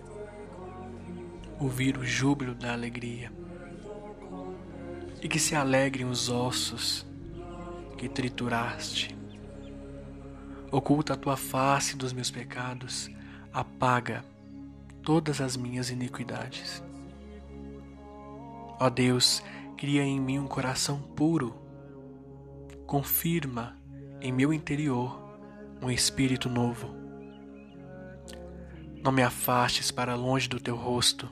ouvir 1.60 1.97
o 1.97 2.05
júbilo 2.05 2.55
da 2.55 2.71
alegria 2.73 3.32
e 5.21 5.27
que 5.27 5.38
se 5.38 5.55
alegrem 5.55 6.05
os 6.08 6.29
ossos 6.29 7.05
que 7.97 8.08
trituraste. 8.08 9.15
Oculta 10.71 11.13
a 11.13 11.17
tua 11.17 11.36
face 11.36 11.97
dos 11.97 12.13
meus 12.13 12.32
pecados, 12.32 13.10
apaga 13.51 14.23
todas 15.03 15.41
as 15.41 15.58
minhas 15.58 15.89
iniquidades. 15.89 16.82
Ó 18.79 18.89
Deus, 18.89 19.43
cria 19.75 20.03
em 20.03 20.19
mim 20.19 20.39
um 20.39 20.47
coração 20.47 21.01
puro, 21.01 21.53
confirma 22.88 23.75
em 24.21 24.32
meu 24.32 24.53
interior 24.53 25.21
um 25.82 25.91
espírito 25.91 26.49
novo 26.49 26.98
não 29.03 29.12
me 29.12 29.23
afastes 29.23 29.91
para 29.91 30.15
longe 30.15 30.47
do 30.47 30.59
teu 30.59 30.75
rosto, 30.75 31.29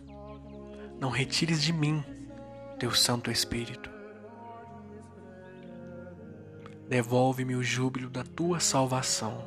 não 1.00 1.10
retires 1.10 1.62
de 1.62 1.74
mim 1.74 2.04
teu 2.80 2.92
Santo 2.92 3.30
Espírito. 3.30 3.90
Devolve-me 6.88 7.56
o 7.56 7.64
júbilo 7.64 8.10
da 8.10 8.24
tua 8.24 8.60
salvação 8.60 9.46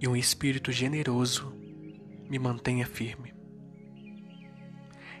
e 0.00 0.08
um 0.08 0.16
espírito 0.16 0.72
generoso 0.72 1.52
me 2.28 2.38
mantenha 2.38 2.84
firme. 2.84 3.32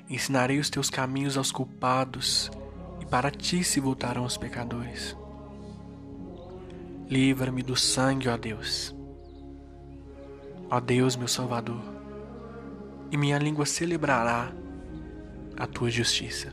Ensinarei 0.08 0.58
os 0.58 0.68
teus 0.68 0.90
caminhos 0.90 1.36
aos 1.36 1.52
culpados 1.52 2.50
e 3.00 3.06
para 3.06 3.30
ti 3.30 3.62
se 3.62 3.78
voltarão 3.78 4.24
os 4.24 4.36
pecadores. 4.36 5.16
Livra-me 7.08 7.62
do 7.62 7.76
sangue, 7.76 8.28
ó 8.28 8.36
Deus 8.36 8.95
Ó 10.68 10.80
Deus, 10.80 11.14
meu 11.14 11.28
Salvador, 11.28 11.80
e 13.10 13.16
minha 13.16 13.38
língua 13.38 13.64
celebrará 13.64 14.52
a 15.56 15.66
tua 15.66 15.88
justiça. 15.90 16.52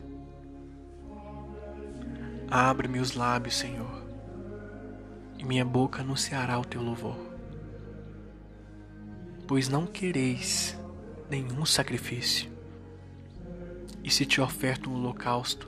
Abre-me 2.50 3.00
os 3.00 3.14
lábios, 3.14 3.58
Senhor, 3.58 4.04
e 5.40 5.44
minha 5.44 5.66
boca 5.66 6.02
anunciará 6.02 6.60
o 6.60 6.66
teu 6.66 6.82
louvor. 6.84 7.18
Pois 9.48 9.68
não 9.68 9.88
quereis 9.88 10.78
nenhum 11.28 11.66
sacrifício, 11.66 12.52
e 14.04 14.12
se 14.12 14.28
te 14.28 14.40
oferto 14.40 14.92
um 14.92 14.94
holocausto, 14.94 15.68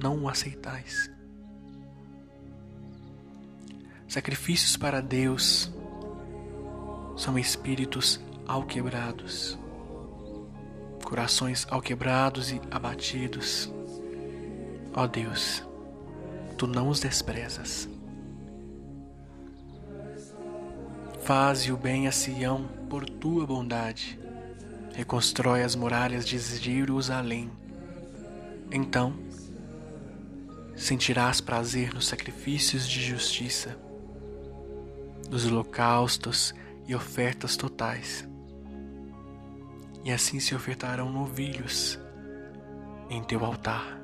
não 0.00 0.22
o 0.22 0.28
aceitais. 0.30 1.10
Sacrifícios 4.08 4.78
para 4.78 5.02
Deus 5.02 5.70
são 7.16 7.38
espíritos 7.38 8.20
alquebrados, 8.46 9.58
corações 11.04 11.66
alquebrados 11.70 12.50
e 12.50 12.60
abatidos. 12.70 13.72
Ó 14.94 15.06
Deus, 15.06 15.62
tu 16.56 16.66
não 16.66 16.88
os 16.88 17.00
desprezas. 17.00 17.88
Faze 21.22 21.72
o 21.72 21.76
bem 21.76 22.06
a 22.06 22.12
Sião 22.12 22.68
por 22.90 23.08
tua 23.08 23.46
bondade. 23.46 24.18
Reconstrói 24.92 25.62
as 25.62 25.74
muralhas 25.74 26.26
de 26.26 26.38
Jerusalém. 26.38 27.50
Então, 28.70 29.14
sentirás 30.76 31.40
prazer 31.40 31.94
nos 31.94 32.08
sacrifícios 32.08 32.88
de 32.88 33.00
justiça, 33.00 33.76
nos 35.30 35.46
holocaustos 35.46 36.54
e 36.86 36.94
ofertas 36.94 37.56
totais. 37.56 38.28
E 40.04 40.12
assim 40.12 40.38
se 40.38 40.54
ofertarão 40.54 41.10
novilhos 41.10 41.98
em 43.08 43.22
teu 43.22 43.44
altar. 43.44 44.00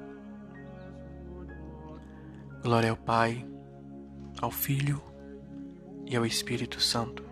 Glória 2.63 2.91
ao 2.91 2.97
Pai, 2.97 3.47
ao 4.41 4.51
Filho 4.51 5.03
e 6.07 6.17
ao 6.17 6.25
Espírito 6.25 6.81
Santo, 6.81 7.25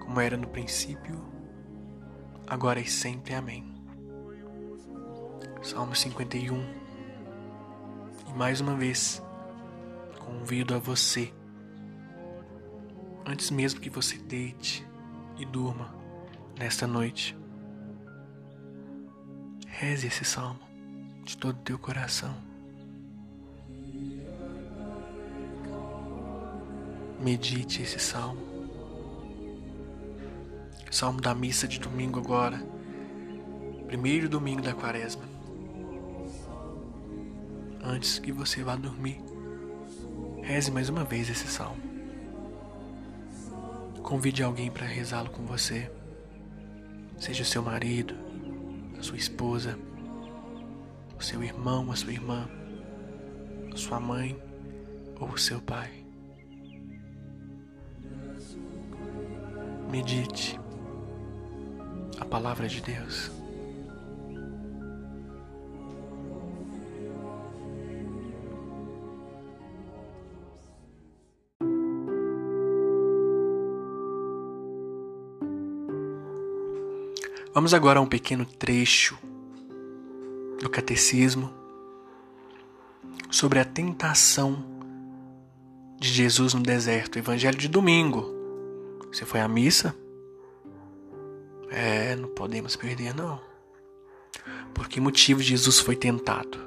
como 0.00 0.20
era 0.20 0.36
no 0.36 0.48
princípio, 0.48 1.24
agora 2.46 2.80
e 2.80 2.86
sempre. 2.86 3.34
Amém. 3.34 3.74
Salmo 5.62 5.94
51. 5.94 6.56
E 8.28 8.32
mais 8.34 8.60
uma 8.60 8.74
vez, 8.74 9.22
convido 10.18 10.74
a 10.74 10.78
você 10.78 11.32
antes 13.26 13.50
mesmo 13.50 13.80
que 13.80 13.90
você 13.90 14.16
deite 14.18 14.86
e 15.38 15.44
durma 15.44 15.94
nesta 16.58 16.86
noite. 16.86 17.36
Reze 19.66 20.08
esse 20.08 20.24
salmo 20.24 20.60
de 21.24 21.36
todo 21.36 21.56
o 21.56 21.62
teu 21.62 21.78
coração. 21.78 22.34
Medite 27.20 27.82
esse 27.82 27.98
salmo. 27.98 28.40
Salmo 30.90 31.20
da 31.20 31.34
missa 31.34 31.68
de 31.68 31.78
domingo 31.78 32.18
agora. 32.18 32.58
Primeiro 33.86 34.28
domingo 34.28 34.62
da 34.62 34.74
quaresma. 34.74 35.22
Antes 37.82 38.18
que 38.18 38.32
você 38.32 38.62
vá 38.62 38.76
dormir, 38.76 39.20
reze 40.42 40.70
mais 40.70 40.88
uma 40.88 41.04
vez 41.04 41.28
esse 41.30 41.46
salmo. 41.46 41.87
Convide 44.08 44.42
alguém 44.42 44.70
para 44.70 44.86
rezá-lo 44.86 45.28
com 45.28 45.44
você, 45.44 45.90
seja 47.18 47.44
seu 47.44 47.62
marido, 47.62 48.14
a 48.98 49.02
sua 49.02 49.18
esposa, 49.18 49.78
o 51.18 51.22
seu 51.22 51.44
irmão, 51.44 51.92
a 51.92 51.94
sua 51.94 52.14
irmã, 52.14 52.48
a 53.70 53.76
sua 53.76 54.00
mãe 54.00 54.34
ou 55.20 55.28
o 55.28 55.36
seu 55.36 55.60
pai. 55.60 56.06
Medite 59.90 60.58
a 62.18 62.24
palavra 62.24 62.66
de 62.66 62.80
Deus. 62.80 63.37
Vamos 77.58 77.74
agora 77.74 77.98
a 77.98 78.02
um 78.02 78.06
pequeno 78.06 78.46
trecho 78.46 79.18
do 80.62 80.70
Catecismo 80.70 81.52
sobre 83.32 83.58
a 83.58 83.64
tentação 83.64 84.64
de 85.98 86.08
Jesus 86.08 86.54
no 86.54 86.62
deserto, 86.62 87.18
Evangelho 87.18 87.58
de 87.58 87.66
domingo. 87.66 88.32
Você 89.12 89.24
foi 89.24 89.40
à 89.40 89.48
missa? 89.48 89.92
É, 91.68 92.14
não 92.14 92.28
podemos 92.28 92.76
perder, 92.76 93.12
não. 93.12 93.40
Por 94.72 94.86
que 94.86 95.00
motivo 95.00 95.42
Jesus 95.42 95.80
foi 95.80 95.96
tentado? 95.96 96.60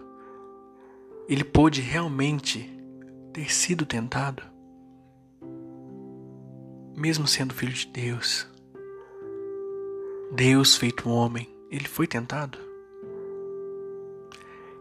Ele 1.25 1.45
pôde 1.45 1.80
realmente 1.80 2.69
ter 3.32 3.49
sido 3.49 3.86
tentado? 3.86 4.43
Mesmo 6.97 7.25
sendo 7.30 7.54
filho 7.54 7.71
de 7.71 7.88
Deus, 7.88 8.51
Deus 10.34 10.78
feito 10.78 11.10
homem, 11.10 11.46
ele 11.70 11.89
foi 11.89 12.08
tentado? 12.08 12.58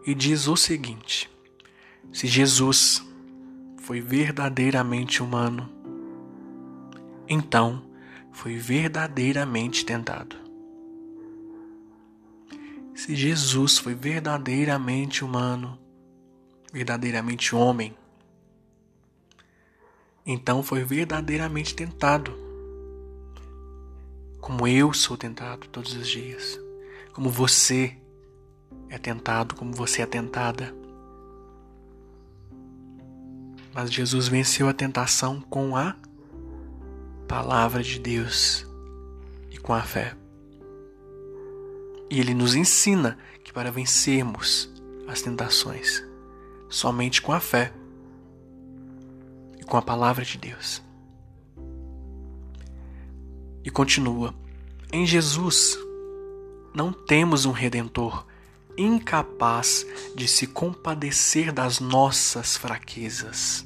E 0.05 0.15
diz 0.15 0.47
o 0.47 0.55
seguinte: 0.55 1.29
se 2.13 2.25
Jesus 2.25 3.05
foi 3.81 3.99
verdadeiramente 3.99 5.21
humano, 5.21 5.69
então 7.27 7.83
foi 8.31 8.55
verdadeiramente 8.55 9.85
tentado. 9.85 10.37
Se 12.95 13.13
Jesus 13.13 13.77
foi 13.77 13.93
verdadeiramente 13.93 15.21
humano, 15.25 15.77
verdadeiramente 16.71 17.53
homem, 17.53 17.93
então 20.25 20.63
foi 20.63 20.85
verdadeiramente 20.85 21.75
tentado 21.75 22.50
como 24.41 24.67
eu 24.67 24.91
sou 24.91 25.15
tentado 25.15 25.67
todos 25.67 25.93
os 25.93 26.09
dias, 26.09 26.59
como 27.13 27.29
você 27.29 27.95
é 28.89 28.97
tentado, 28.97 29.55
como 29.55 29.71
você 29.71 30.01
é 30.01 30.05
tentada. 30.07 30.75
Mas 33.71 33.93
Jesus 33.93 34.27
venceu 34.27 34.67
a 34.67 34.73
tentação 34.73 35.39
com 35.39 35.77
a 35.77 35.95
palavra 37.27 37.83
de 37.83 37.99
Deus 37.99 38.65
e 39.51 39.57
com 39.57 39.73
a 39.73 39.83
fé. 39.83 40.17
E 42.09 42.19
ele 42.19 42.33
nos 42.33 42.55
ensina 42.55 43.17
que 43.43 43.53
para 43.53 43.71
vencermos 43.71 44.69
as 45.07 45.21
tentações, 45.21 46.03
somente 46.67 47.21
com 47.21 47.31
a 47.31 47.39
fé 47.39 47.71
e 49.59 49.63
com 49.63 49.77
a 49.77 49.81
palavra 49.81 50.25
de 50.25 50.37
Deus. 50.37 50.81
E 53.63 53.69
continua: 53.69 54.33
Em 54.91 55.05
Jesus 55.05 55.77
não 56.73 56.91
temos 56.91 57.45
um 57.45 57.51
redentor 57.51 58.25
incapaz 58.77 59.85
de 60.15 60.27
se 60.27 60.47
compadecer 60.47 61.51
das 61.51 61.79
nossas 61.79 62.57
fraquezas. 62.57 63.65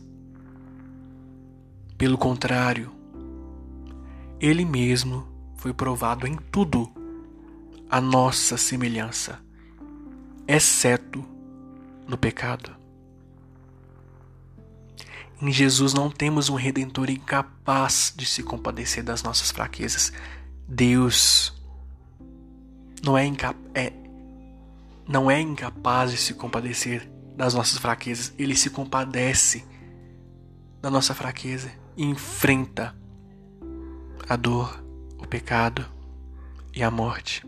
Pelo 1.98 2.18
contrário, 2.18 2.92
ele 4.40 4.66
mesmo 4.66 5.28
foi 5.56 5.74
provado 5.74 6.28
em 6.28 6.36
tudo 6.36 6.92
a 7.90 8.02
nossa 8.02 8.58
semelhança, 8.58 9.40
exceto 10.48 11.24
no 12.08 12.18
pecado. 12.18 12.75
Em 15.42 15.52
Jesus 15.52 15.94
não 15.94 16.10
temos 16.10 16.50
um 16.50 16.56
redentor 16.56 17.10
incapaz 17.10 18.14
de 18.16 18.26
se 18.26 18.42
compadecer 18.42 19.04
das 19.04 19.22
nossas 19.22 19.52
fraquezas. 19.52 20.14
Deus 20.68 21.54
não 23.04 23.18
é, 23.18 23.30
é, 23.74 23.94
não 25.08 25.30
é 25.30 25.40
incapaz 25.42 26.12
de 26.12 26.18
se 26.18 26.34
compadecer 26.34 27.10
das 27.36 27.54
nossas 27.54 27.78
fraquezas. 27.78 28.34
Ele 28.40 28.56
se 28.56 28.70
compadece 28.70 29.66
da 30.82 30.90
nossa 30.90 31.14
fraqueza 31.14 31.70
e 31.98 32.06
enfrenta 32.06 32.96
a 34.30 34.38
dor, 34.38 34.82
o 35.18 35.28
pecado 35.28 35.86
e 36.74 36.82
a 36.82 36.90
morte. 36.90 37.46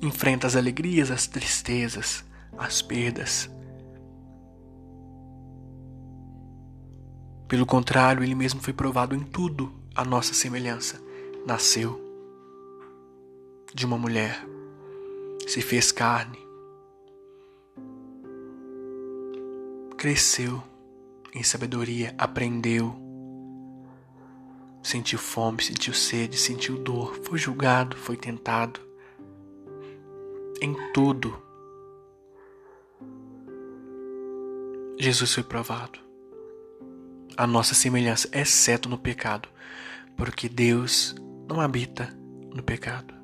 Enfrenta 0.00 0.46
as 0.46 0.56
alegrias, 0.56 1.10
as 1.10 1.26
tristezas, 1.26 2.24
as 2.56 2.80
perdas 2.80 3.50
Pelo 7.48 7.66
contrário, 7.66 8.22
ele 8.22 8.34
mesmo 8.34 8.60
foi 8.60 8.72
provado 8.72 9.14
em 9.14 9.20
tudo 9.20 9.72
a 9.94 10.04
nossa 10.04 10.32
semelhança. 10.32 11.00
Nasceu 11.46 12.00
de 13.74 13.84
uma 13.84 13.98
mulher, 13.98 14.46
se 15.46 15.60
fez 15.60 15.92
carne, 15.92 16.38
cresceu 19.98 20.62
em 21.34 21.42
sabedoria, 21.42 22.14
aprendeu, 22.16 22.94
sentiu 24.82 25.18
fome, 25.18 25.62
sentiu 25.62 25.92
sede, 25.92 26.38
sentiu 26.38 26.78
dor, 26.78 27.14
foi 27.24 27.38
julgado, 27.38 27.96
foi 27.96 28.16
tentado. 28.16 28.80
Em 30.62 30.74
tudo, 30.92 31.36
Jesus 34.96 35.34
foi 35.34 35.42
provado 35.42 36.03
a 37.36 37.46
nossa 37.46 37.74
semelhança, 37.74 38.28
exceto 38.32 38.88
no 38.88 38.98
pecado, 38.98 39.48
porque 40.16 40.48
Deus 40.48 41.14
não 41.48 41.60
habita 41.60 42.16
no 42.54 42.62
pecado. 42.62 43.14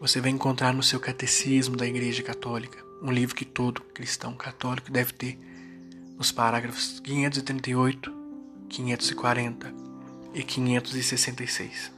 Você 0.00 0.20
vai 0.20 0.30
encontrar 0.30 0.72
no 0.72 0.82
seu 0.82 0.98
catecismo 0.98 1.76
da 1.76 1.86
Igreja 1.86 2.22
Católica, 2.22 2.82
um 3.02 3.10
livro 3.10 3.36
que 3.36 3.44
todo 3.44 3.82
cristão 3.82 4.34
católico 4.34 4.90
deve 4.90 5.12
ter, 5.12 5.38
nos 6.16 6.32
parágrafos 6.32 7.00
538, 7.00 8.12
540 8.68 9.74
e 10.34 10.42
566. 10.42 11.92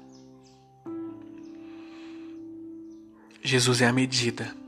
Jesus 3.45 3.81
é 3.81 3.87
a 3.87 3.93
medida 3.93 4.62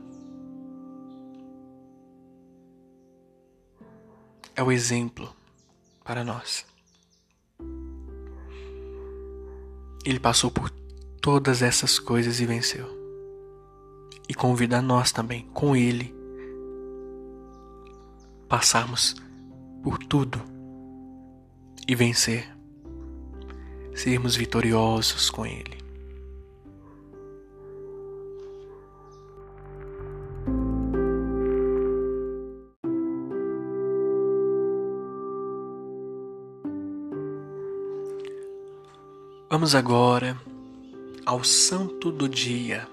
é 4.55 4.63
o 4.63 4.71
exemplo 4.71 5.35
para 6.03 6.23
nós. 6.23 6.65
Ele 10.05 10.19
passou 10.19 10.49
por 10.49 10.69
todas 11.21 11.61
essas 11.61 11.99
coisas 11.99 12.39
e 12.39 12.45
venceu. 12.45 12.87
E 14.29 14.33
convida 14.33 14.77
a 14.77 14.81
nós 14.81 15.11
também, 15.11 15.47
com 15.53 15.75
Ele, 15.75 16.15
passarmos 18.47 19.15
por 19.83 19.97
tudo 19.99 20.41
e 21.87 21.93
vencer, 21.93 22.55
sermos 23.93 24.35
vitoriosos 24.35 25.29
com 25.29 25.45
Ele. 25.45 25.84
Vamos 39.55 39.73
agora 39.73 40.37
ao 41.25 41.41
santo 41.41 42.11
do 42.11 42.27
dia, 42.27 42.85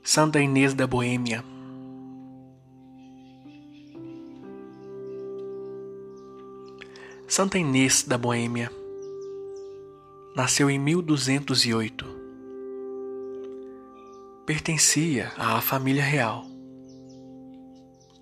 Santa 0.00 0.38
Inês 0.38 0.72
da 0.72 0.86
Boêmia. 0.86 1.44
Santa 7.26 7.58
Inês 7.58 8.04
da 8.04 8.16
Boêmia 8.16 8.70
nasceu 10.36 10.70
em 10.70 10.78
1208. 10.78 12.06
Pertencia 14.46 15.32
à 15.36 15.60
família 15.60 16.04
real. 16.04 16.46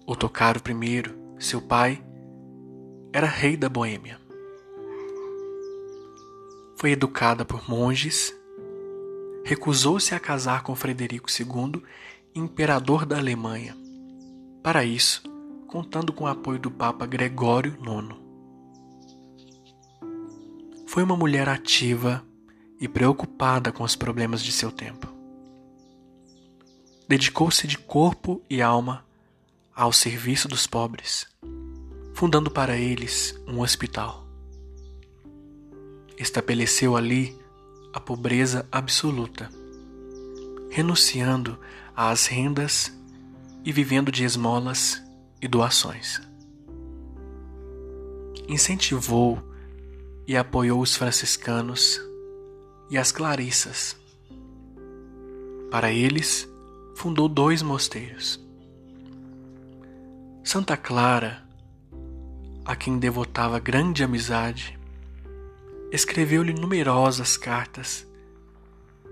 Otocaro 0.07 0.59
I, 0.67 1.39
seu 1.39 1.61
pai, 1.61 2.03
era 3.13 3.27
rei 3.27 3.59
da 3.59 3.69
Boêmia. 3.69 4.20
Foi 6.81 6.93
educada 6.93 7.45
por 7.45 7.69
monges, 7.69 8.35
recusou-se 9.45 10.14
a 10.14 10.19
casar 10.19 10.62
com 10.62 10.75
Frederico 10.75 11.29
II, 11.29 11.83
imperador 12.35 13.05
da 13.05 13.19
Alemanha. 13.19 13.77
Para 14.62 14.83
isso, 14.83 15.23
contando 15.69 16.11
com 16.11 16.25
o 16.25 16.27
apoio 16.27 16.59
do 16.59 16.71
Papa 16.71 17.05
Gregório 17.05 17.77
IX. 17.83 18.16
Foi 20.87 21.03
uma 21.03 21.14
mulher 21.14 21.51
ativa 21.51 22.25
e 22.81 22.88
preocupada 22.88 23.71
com 23.71 23.85
os 23.85 23.95
problemas 23.95 24.43
de 24.43 24.51
seu 24.51 24.73
tempo. 24.73 25.07
Dedicou-se 27.07 27.66
de 27.66 27.77
corpo 27.77 28.40
e 28.49 28.62
alma 28.62 29.05
ao 29.77 29.93
serviço 29.93 30.49
dos 30.49 30.66
pobres, 30.66 31.27
fundando 32.14 32.51
para 32.51 32.75
eles 32.79 33.38
um 33.47 33.61
hospital. 33.61 34.30
Estabeleceu 36.21 36.99
ali 36.99 37.35
a 37.95 37.99
pobreza 37.99 38.69
absoluta, 38.71 39.49
renunciando 40.69 41.59
às 41.97 42.27
rendas 42.27 42.95
e 43.65 43.73
vivendo 43.73 44.13
de 44.13 44.23
esmolas 44.23 45.03
e 45.41 45.49
doações. 45.49 46.21
Incentivou 48.47 49.43
e 50.27 50.37
apoiou 50.37 50.83
os 50.83 50.95
franciscanos 50.95 51.99
e 52.91 52.99
as 52.99 53.11
clarissas. 53.11 53.97
Para 55.71 55.91
eles, 55.91 56.47
fundou 56.97 57.31
dois 57.31 57.63
mosteiros. 57.63 58.39
Santa 60.45 60.77
Clara, 60.77 61.43
a 62.63 62.77
quem 62.77 62.99
devotava 62.99 63.59
grande 63.59 64.05
amizade, 64.05 64.79
escreveu-lhe 65.90 66.53
numerosas 66.53 67.37
cartas 67.37 68.07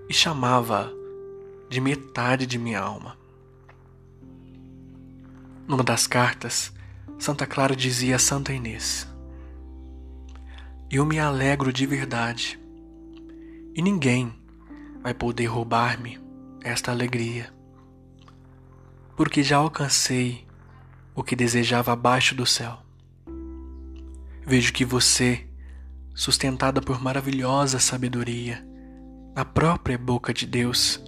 e 0.08 0.14
chamava-a 0.14 0.90
de 1.68 1.80
metade 1.80 2.46
de 2.46 2.58
minha 2.58 2.80
alma. 2.80 3.16
Numa 5.66 5.82
das 5.82 6.06
cartas, 6.06 6.72
Santa 7.18 7.46
Clara 7.46 7.74
dizia 7.74 8.16
a 8.16 8.18
Santa 8.18 8.52
Inês: 8.52 9.06
Eu 10.90 11.04
me 11.04 11.18
alegro 11.18 11.72
de 11.72 11.84
verdade, 11.84 12.58
e 13.74 13.82
ninguém 13.82 14.32
vai 15.02 15.12
poder 15.12 15.46
roubar-me 15.46 16.18
esta 16.62 16.92
alegria, 16.92 17.52
porque 19.16 19.42
já 19.42 19.56
alcancei 19.56 20.46
o 21.14 21.24
que 21.24 21.34
desejava 21.34 21.92
abaixo 21.92 22.34
do 22.34 22.46
céu. 22.46 22.78
Vejo 24.46 24.72
que 24.72 24.84
você, 24.84 25.47
sustentada 26.18 26.80
por 26.82 27.00
maravilhosa 27.00 27.78
sabedoria, 27.78 28.66
na 29.36 29.44
própria 29.44 29.96
boca 29.96 30.34
de 30.34 30.46
Deus, 30.46 31.00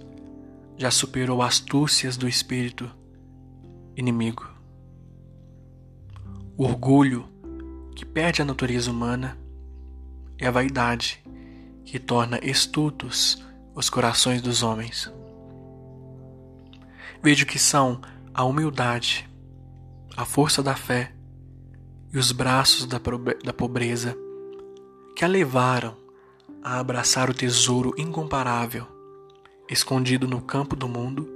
já 0.77 0.89
superou 0.89 1.41
astúcias 1.41 2.15
do 2.15 2.29
espírito 2.29 2.89
inimigo. 3.93 4.49
O 6.55 6.63
orgulho, 6.63 7.27
que 7.93 8.05
perde 8.05 8.41
a 8.41 8.45
natureza 8.45 8.89
humana, 8.89 9.37
é 10.37 10.47
a 10.47 10.51
vaidade, 10.51 11.21
que 11.83 11.99
torna 11.99 12.39
estultos 12.41 13.45
os 13.75 13.89
corações 13.89 14.41
dos 14.41 14.63
homens. 14.63 15.11
Vejo 17.21 17.45
que 17.45 17.59
são 17.59 17.99
a 18.33 18.45
humildade, 18.45 19.29
a 20.15 20.23
força 20.23 20.63
da 20.63 20.73
fé 20.73 21.13
e 22.13 22.17
os 22.17 22.31
braços 22.31 22.85
da 22.85 23.53
pobreza 23.53 24.15
que 25.21 25.25
a 25.25 25.27
levaram 25.27 25.95
a 26.63 26.79
abraçar 26.79 27.29
o 27.29 27.33
tesouro 27.35 27.93
incomparável 27.95 28.87
escondido 29.69 30.27
no 30.27 30.41
campo 30.41 30.75
do 30.75 30.87
mundo 30.87 31.29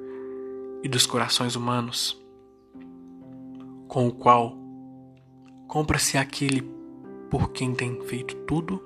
e 0.82 0.90
dos 0.90 1.06
corações 1.06 1.56
humanos 1.56 2.20
com 3.88 4.08
o 4.08 4.12
qual 4.12 4.58
compra-se 5.68 6.18
aquele 6.18 6.68
por 7.30 7.52
quem 7.52 7.76
tem 7.76 8.02
feito 8.08 8.36
tudo 8.48 8.82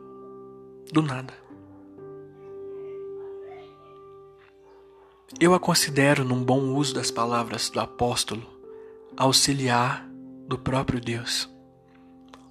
do 0.92 1.02
nada. 1.02 1.34
Eu 5.40 5.54
a 5.54 5.62
considero, 5.62 6.26
num 6.26 6.44
bom 6.44 6.74
uso 6.76 6.94
das 6.94 7.10
palavras 7.10 7.70
do 7.70 7.80
apóstolo, 7.80 8.46
auxiliar 9.16 10.06
do 10.46 10.58
próprio 10.58 11.00
Deus, 11.00 11.50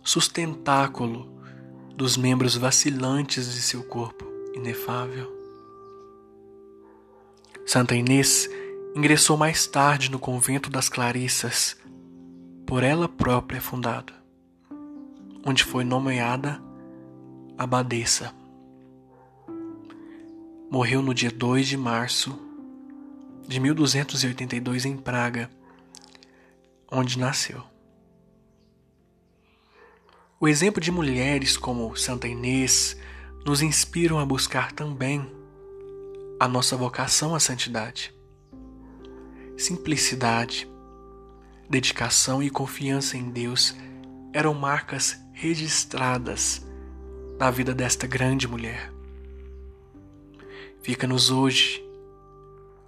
sustentáculo 0.02 1.37
dos 1.98 2.16
membros 2.16 2.56
vacilantes 2.56 3.52
de 3.52 3.60
seu 3.60 3.82
corpo 3.82 4.24
inefável. 4.54 5.36
Santa 7.66 7.96
Inês 7.96 8.48
ingressou 8.94 9.36
mais 9.36 9.66
tarde 9.66 10.08
no 10.08 10.16
convento 10.16 10.70
das 10.70 10.88
Clarissas 10.88 11.76
por 12.64 12.84
ela 12.84 13.08
própria 13.08 13.60
fundado, 13.60 14.12
onde 15.44 15.64
foi 15.64 15.82
nomeada 15.82 16.62
abadesa. 17.58 18.32
Morreu 20.70 21.02
no 21.02 21.12
dia 21.12 21.32
2 21.32 21.66
de 21.66 21.76
março 21.76 22.38
de 23.48 23.58
1282 23.58 24.84
em 24.84 24.96
Praga, 24.96 25.50
onde 26.92 27.18
nasceu. 27.18 27.67
O 30.40 30.46
exemplo 30.46 30.80
de 30.80 30.92
mulheres 30.92 31.56
como 31.56 31.96
Santa 31.96 32.28
Inês 32.28 32.96
nos 33.44 33.60
inspiram 33.60 34.20
a 34.20 34.24
buscar 34.24 34.70
também 34.70 35.28
a 36.38 36.46
nossa 36.46 36.76
vocação 36.76 37.34
à 37.34 37.40
santidade. 37.40 38.14
Simplicidade, 39.56 40.70
dedicação 41.68 42.40
e 42.40 42.50
confiança 42.50 43.16
em 43.16 43.30
Deus 43.30 43.74
eram 44.32 44.54
marcas 44.54 45.20
registradas 45.32 46.64
na 47.36 47.50
vida 47.50 47.74
desta 47.74 48.06
grande 48.06 48.46
mulher. 48.46 48.92
Fica-nos 50.82 51.32
hoje 51.32 51.84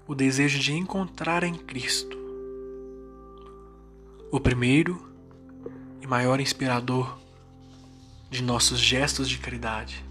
o 0.06 0.14
desejo 0.14 0.60
de 0.60 0.72
encontrar 0.72 1.42
em 1.42 1.54
Cristo 1.54 2.16
o 4.30 4.38
primeiro 4.38 5.02
e 6.00 6.06
maior 6.06 6.38
inspirador 6.38 7.19
de 8.30 8.42
nossos 8.42 8.78
gestos 8.78 9.28
de 9.28 9.38
caridade 9.38 10.04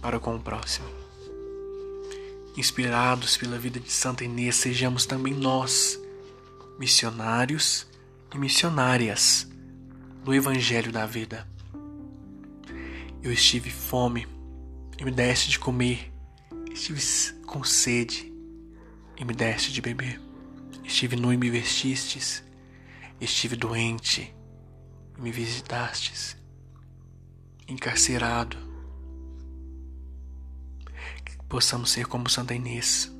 para 0.00 0.20
com 0.20 0.36
o 0.36 0.40
próximo. 0.40 0.86
Inspirados 2.56 3.36
pela 3.36 3.58
vida 3.58 3.80
de 3.80 3.90
Santa 3.90 4.24
Inês, 4.24 4.54
sejamos 4.54 5.04
também 5.04 5.34
nós 5.34 6.00
missionários 6.78 7.86
e 8.32 8.38
missionárias 8.38 9.48
do 10.24 10.32
Evangelho 10.32 10.92
da 10.92 11.04
vida. 11.04 11.46
Eu 13.22 13.32
estive 13.32 13.70
fome 13.70 14.26
e 14.96 15.04
me 15.04 15.10
deste 15.10 15.50
de 15.50 15.58
comer, 15.58 16.12
estive 16.72 17.00
com 17.44 17.64
sede 17.64 18.32
e 19.16 19.24
me 19.24 19.34
deste 19.34 19.72
de 19.72 19.82
beber, 19.82 20.20
estive 20.84 21.16
nu 21.16 21.32
e 21.32 21.36
me 21.36 21.50
vestistes, 21.50 22.44
estive 23.20 23.56
doente 23.56 24.34
e 25.18 25.20
me 25.20 25.32
visitastes, 25.32 26.36
encarcerado. 27.68 28.56
Que 31.24 31.36
possamos 31.48 31.90
ser 31.90 32.06
como 32.06 32.28
Santa 32.28 32.54
Inês 32.54 33.12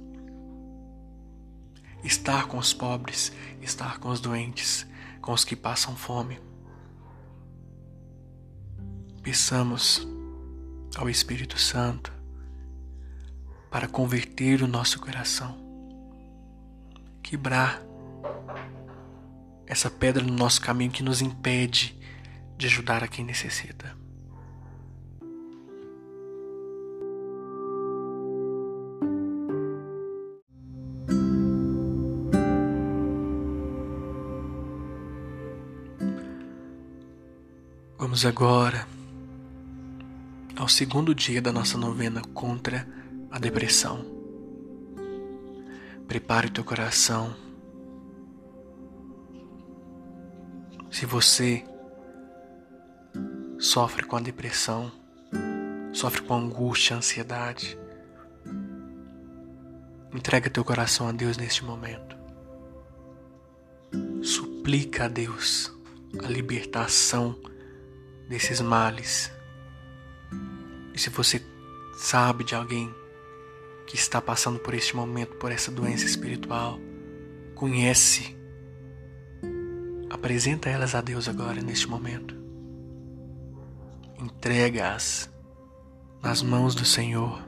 estar 2.06 2.46
com 2.46 2.58
os 2.58 2.72
pobres, 2.72 3.32
estar 3.60 3.98
com 3.98 4.08
os 4.08 4.20
doentes, 4.20 4.86
com 5.20 5.32
os 5.32 5.44
que 5.44 5.56
passam 5.56 5.96
fome. 5.96 6.38
Peçamos 9.22 10.06
ao 10.96 11.10
Espírito 11.10 11.58
Santo 11.58 12.12
para 13.70 13.88
converter 13.88 14.62
o 14.62 14.68
nosso 14.68 15.00
coração, 15.00 15.58
quebrar 17.22 17.82
essa 19.66 19.90
pedra 19.90 20.22
no 20.22 20.32
nosso 20.32 20.60
caminho 20.60 20.92
que 20.92 21.02
nos 21.02 21.20
impede 21.20 21.98
de 22.56 22.66
ajudar 22.66 23.02
a 23.02 23.08
quem 23.08 23.24
necessita. 23.24 24.05
Vamos 38.16 38.24
agora 38.24 38.88
ao 40.56 40.66
segundo 40.70 41.14
dia 41.14 41.42
da 41.42 41.52
nossa 41.52 41.76
novena 41.76 42.22
contra 42.32 42.88
a 43.30 43.38
depressão. 43.38 44.06
Prepare 46.08 46.46
o 46.46 46.50
teu 46.50 46.64
coração 46.64 47.36
Se 50.90 51.04
você 51.04 51.62
sofre 53.58 54.06
com 54.06 54.16
a 54.16 54.20
depressão, 54.20 54.90
sofre 55.92 56.22
com 56.22 56.36
angústia, 56.36 56.96
ansiedade, 56.96 57.78
entrega 60.14 60.48
teu 60.48 60.64
coração 60.64 61.06
a 61.06 61.12
Deus 61.12 61.36
neste 61.36 61.62
momento. 61.62 62.16
Suplica 64.22 65.04
a 65.04 65.08
Deus 65.08 65.70
a 66.24 66.28
libertação 66.28 67.38
desses 68.28 68.60
males. 68.60 69.32
E 70.94 70.98
se 70.98 71.10
você 71.10 71.44
sabe 71.96 72.44
de 72.44 72.54
alguém 72.54 72.94
que 73.86 73.96
está 73.96 74.20
passando 74.20 74.58
por 74.58 74.74
este 74.74 74.96
momento, 74.96 75.36
por 75.36 75.52
essa 75.52 75.70
doença 75.70 76.04
espiritual, 76.04 76.78
conhece 77.54 78.36
Apresenta 80.16 80.70
elas 80.70 80.94
a 80.94 81.00
Deus 81.00 81.28
agora, 81.28 81.60
neste 81.60 81.88
momento. 81.88 82.34
Entrega-as 84.18 85.30
nas 86.22 86.42
mãos 86.42 86.74
do 86.74 86.84
Senhor. 86.84 87.46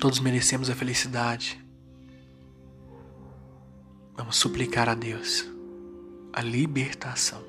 Todos 0.00 0.18
merecemos 0.20 0.70
a 0.70 0.74
felicidade. 0.74 1.64
Vamos 4.16 4.36
suplicar 4.36 4.88
a 4.88 4.94
Deus 4.94 5.48
a 6.32 6.42
libertação. 6.42 7.42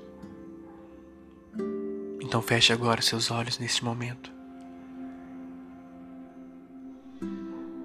Então 2.22 2.42
feche 2.42 2.72
agora 2.72 3.02
seus 3.02 3.32
olhos 3.32 3.60
neste 3.60 3.84
momento. 3.84 4.32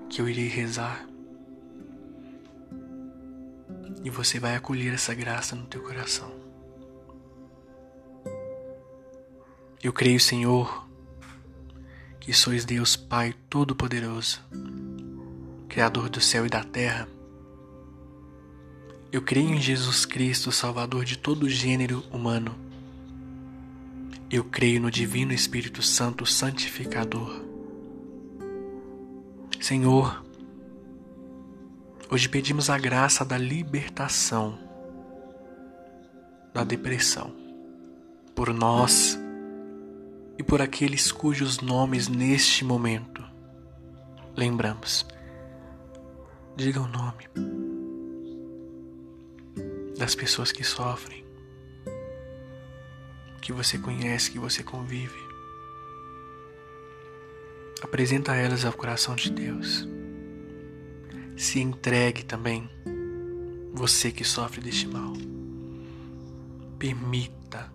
Que 0.08 0.20
eu 0.20 0.28
irei 0.28 0.48
rezar 0.48 1.06
e 4.06 4.10
você 4.10 4.38
vai 4.38 4.54
acolher 4.54 4.94
essa 4.94 5.12
graça 5.12 5.56
no 5.56 5.66
teu 5.66 5.82
coração. 5.82 6.32
Eu 9.82 9.92
creio, 9.92 10.20
Senhor, 10.20 10.88
que 12.20 12.32
sois 12.32 12.64
Deus 12.64 12.94
Pai 12.94 13.34
Todo-Poderoso, 13.50 14.40
Criador 15.68 16.08
do 16.08 16.20
céu 16.20 16.46
e 16.46 16.48
da 16.48 16.62
terra. 16.62 17.08
Eu 19.12 19.22
creio 19.22 19.50
em 19.50 19.60
Jesus 19.60 20.04
Cristo, 20.04 20.52
Salvador 20.52 21.04
de 21.04 21.16
todo 21.16 21.44
o 21.44 21.48
gênero 21.48 22.02
humano. 22.12 22.54
Eu 24.30 24.44
creio 24.44 24.80
no 24.80 24.90
Divino 24.90 25.32
Espírito 25.32 25.82
Santo 25.82 26.26
Santificador. 26.26 27.44
Senhor, 29.60 30.26
Hoje 32.08 32.28
pedimos 32.28 32.70
a 32.70 32.78
graça 32.78 33.24
da 33.24 33.36
libertação 33.36 34.56
da 36.54 36.62
depressão 36.62 37.34
por 38.32 38.54
nós 38.54 39.18
e 40.38 40.42
por 40.42 40.62
aqueles 40.62 41.10
cujos 41.10 41.58
nomes 41.58 42.06
neste 42.06 42.64
momento 42.64 43.24
lembramos. 44.36 45.04
Diga 46.56 46.80
o 46.80 46.86
nome 46.86 47.65
das 49.96 50.14
pessoas 50.14 50.52
que 50.52 50.62
sofrem, 50.62 51.24
que 53.40 53.52
você 53.52 53.78
conhece, 53.78 54.30
que 54.30 54.38
você 54.38 54.62
convive. 54.62 55.26
Apresenta 57.82 58.34
elas 58.34 58.64
ao 58.64 58.72
coração 58.72 59.14
de 59.14 59.30
Deus. 59.30 59.88
Se 61.36 61.60
entregue 61.60 62.24
também, 62.24 62.68
você 63.72 64.10
que 64.10 64.24
sofre 64.24 64.60
deste 64.60 64.86
mal. 64.86 65.12
Permita 66.78 67.72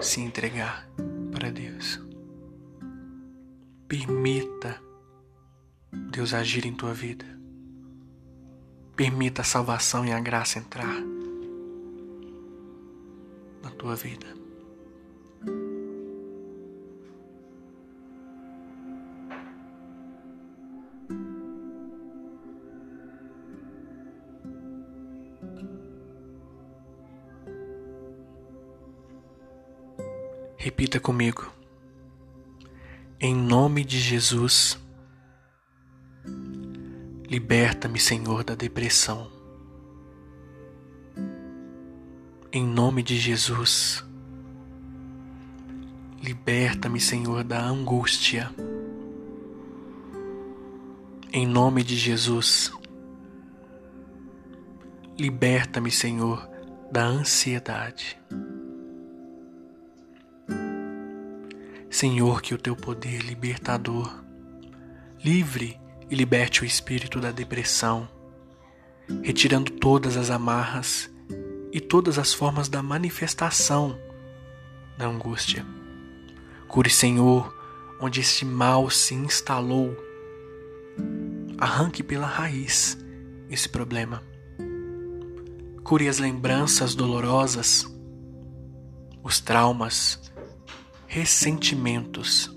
se 0.00 0.20
entregar 0.20 0.88
para 1.32 1.50
Deus. 1.50 2.00
Permita 3.88 4.80
Deus 6.10 6.34
agir 6.34 6.66
em 6.66 6.74
tua 6.74 6.92
vida. 6.92 7.24
Permita 8.94 9.42
a 9.42 9.44
salvação 9.44 10.04
e 10.04 10.12
a 10.12 10.20
graça 10.20 10.58
entrar 10.58 11.15
tua 13.76 13.94
vida. 13.94 14.26
Repita 30.56 30.98
comigo. 30.98 31.52
Em 33.20 33.34
nome 33.34 33.84
de 33.84 34.00
Jesus, 34.00 34.78
liberta-me, 37.28 38.00
Senhor, 38.00 38.42
da 38.42 38.54
depressão. 38.54 39.35
Em 42.56 42.64
nome 42.64 43.02
de 43.02 43.18
Jesus, 43.18 44.02
liberta-me, 46.22 46.98
Senhor, 46.98 47.44
da 47.44 47.62
angústia. 47.62 48.50
Em 51.30 51.46
nome 51.46 51.84
de 51.84 51.94
Jesus, 51.94 52.72
liberta-me, 55.18 55.90
Senhor, 55.90 56.48
da 56.90 57.04
ansiedade. 57.04 58.18
Senhor, 61.90 62.40
que 62.40 62.54
o 62.54 62.58
teu 62.58 62.74
poder 62.74 63.20
libertador 63.20 64.24
livre 65.22 65.78
e 66.08 66.14
liberte 66.14 66.62
o 66.62 66.64
espírito 66.64 67.20
da 67.20 67.30
depressão, 67.30 68.08
retirando 69.22 69.72
todas 69.72 70.16
as 70.16 70.30
amarras 70.30 71.14
e 71.76 71.80
todas 71.80 72.18
as 72.18 72.32
formas 72.32 72.70
da 72.70 72.82
manifestação 72.82 74.00
da 74.96 75.06
angústia. 75.06 75.62
Cure, 76.66 76.88
Senhor, 76.88 77.54
onde 78.00 78.18
este 78.18 78.46
mal 78.46 78.88
se 78.88 79.12
instalou. 79.12 79.94
Arranque 81.58 82.02
pela 82.02 82.26
raiz 82.26 82.96
esse 83.50 83.68
problema. 83.68 84.22
Cure 85.84 86.08
as 86.08 86.18
lembranças 86.18 86.94
dolorosas, 86.94 87.86
os 89.22 89.38
traumas, 89.38 90.32
ressentimentos 91.06 92.50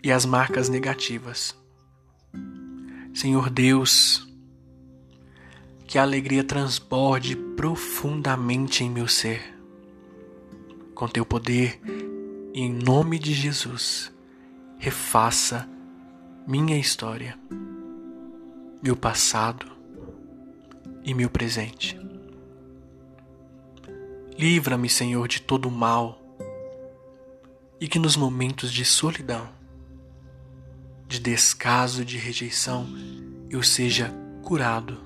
e 0.00 0.12
as 0.12 0.24
marcas 0.24 0.68
negativas. 0.68 1.56
Senhor 3.12 3.50
Deus, 3.50 4.23
que 5.86 5.98
a 5.98 6.02
alegria 6.02 6.42
transborde 6.42 7.36
profundamente 7.36 8.82
em 8.82 8.90
meu 8.90 9.06
ser. 9.06 9.54
Com 10.94 11.08
teu 11.08 11.24
poder, 11.26 11.80
em 12.54 12.72
nome 12.72 13.18
de 13.18 13.34
Jesus, 13.34 14.12
refaça 14.78 15.68
minha 16.46 16.78
história, 16.78 17.38
meu 18.82 18.96
passado 18.96 19.66
e 21.04 21.12
meu 21.12 21.28
presente. 21.28 21.98
Livra-me, 24.38 24.88
Senhor, 24.88 25.28
de 25.28 25.40
todo 25.40 25.70
mal 25.70 26.20
e 27.80 27.86
que 27.86 27.98
nos 27.98 28.16
momentos 28.16 28.72
de 28.72 28.84
solidão, 28.84 29.48
de 31.06 31.20
descaso, 31.20 32.04
de 32.04 32.16
rejeição, 32.16 32.86
eu 33.50 33.62
seja 33.62 34.12
curado 34.42 35.03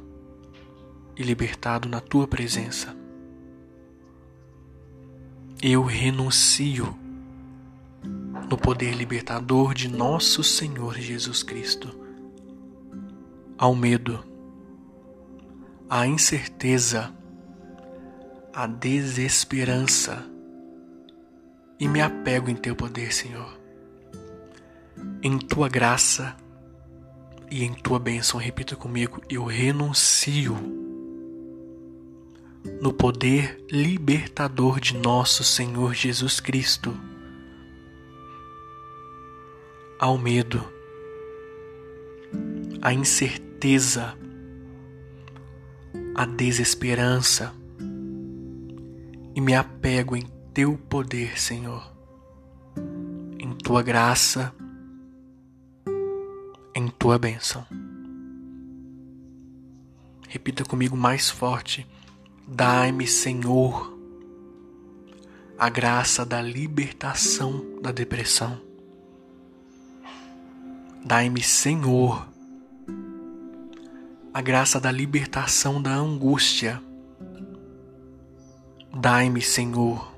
e 1.19 1.23
libertado 1.25 1.89
na 1.89 2.01
tua 2.01 2.29
presença. 2.29 2.97
Eu 5.61 5.83
renuncio 5.83 6.97
no 8.49 8.57
poder 8.57 8.95
libertador 8.95 9.75
de 9.75 9.89
nosso 9.89 10.45
Senhor 10.45 10.97
Jesus 10.97 11.43
Cristo 11.43 12.07
ao 13.59 13.75
medo, 13.75 14.25
à 15.91 16.07
incerteza, 16.07 17.13
à 18.55 18.69
desesperança 18.69 20.25
e 21.81 21.89
me 21.89 22.01
apego 22.01 22.49
em 22.49 22.55
teu 22.55 22.77
poder, 22.77 23.13
Senhor. 23.13 23.59
Em 25.21 25.37
tua 25.37 25.69
graça 25.69 26.37
e 27.51 27.65
em 27.65 27.75
tua 27.75 27.99
bênção, 27.99 28.39
repita 28.39 28.77
comigo, 28.77 29.21
eu 29.29 29.45
renuncio 29.45 30.88
no 32.81 32.93
poder 32.93 33.65
libertador 33.71 34.81
de 34.81 34.97
nosso 34.97 35.43
Senhor 35.43 35.95
Jesus 35.95 36.41
Cristo 36.41 36.97
ao 39.99 40.17
medo, 40.17 40.65
à 42.81 42.93
incerteza, 42.93 44.17
a 46.15 46.25
desesperança 46.25 47.53
e 49.35 49.41
me 49.41 49.55
apego 49.55 50.17
em 50.17 50.27
teu 50.55 50.77
poder, 50.77 51.39
Senhor, 51.39 51.93
em 53.39 53.53
tua 53.53 53.83
graça, 53.83 54.55
em 56.75 56.89
tua 56.89 57.19
bênção. 57.19 57.67
Repita 60.29 60.65
comigo 60.65 60.97
mais 60.97 61.29
forte: 61.29 61.87
Dai-me, 62.51 63.07
Senhor, 63.07 63.95
a 65.59 65.69
graça 65.69 66.25
da 66.25 66.41
libertação 66.41 67.79
da 67.83 67.93
depressão. 67.93 68.59
Dai-me, 71.05 71.43
Senhor, 71.43 72.27
a 74.33 74.41
graça 74.41 74.81
da 74.81 74.91
libertação 74.91 75.81
da 75.81 75.95
angústia. 75.95 76.83
Dai-me, 78.99 79.43
Senhor, 79.43 80.11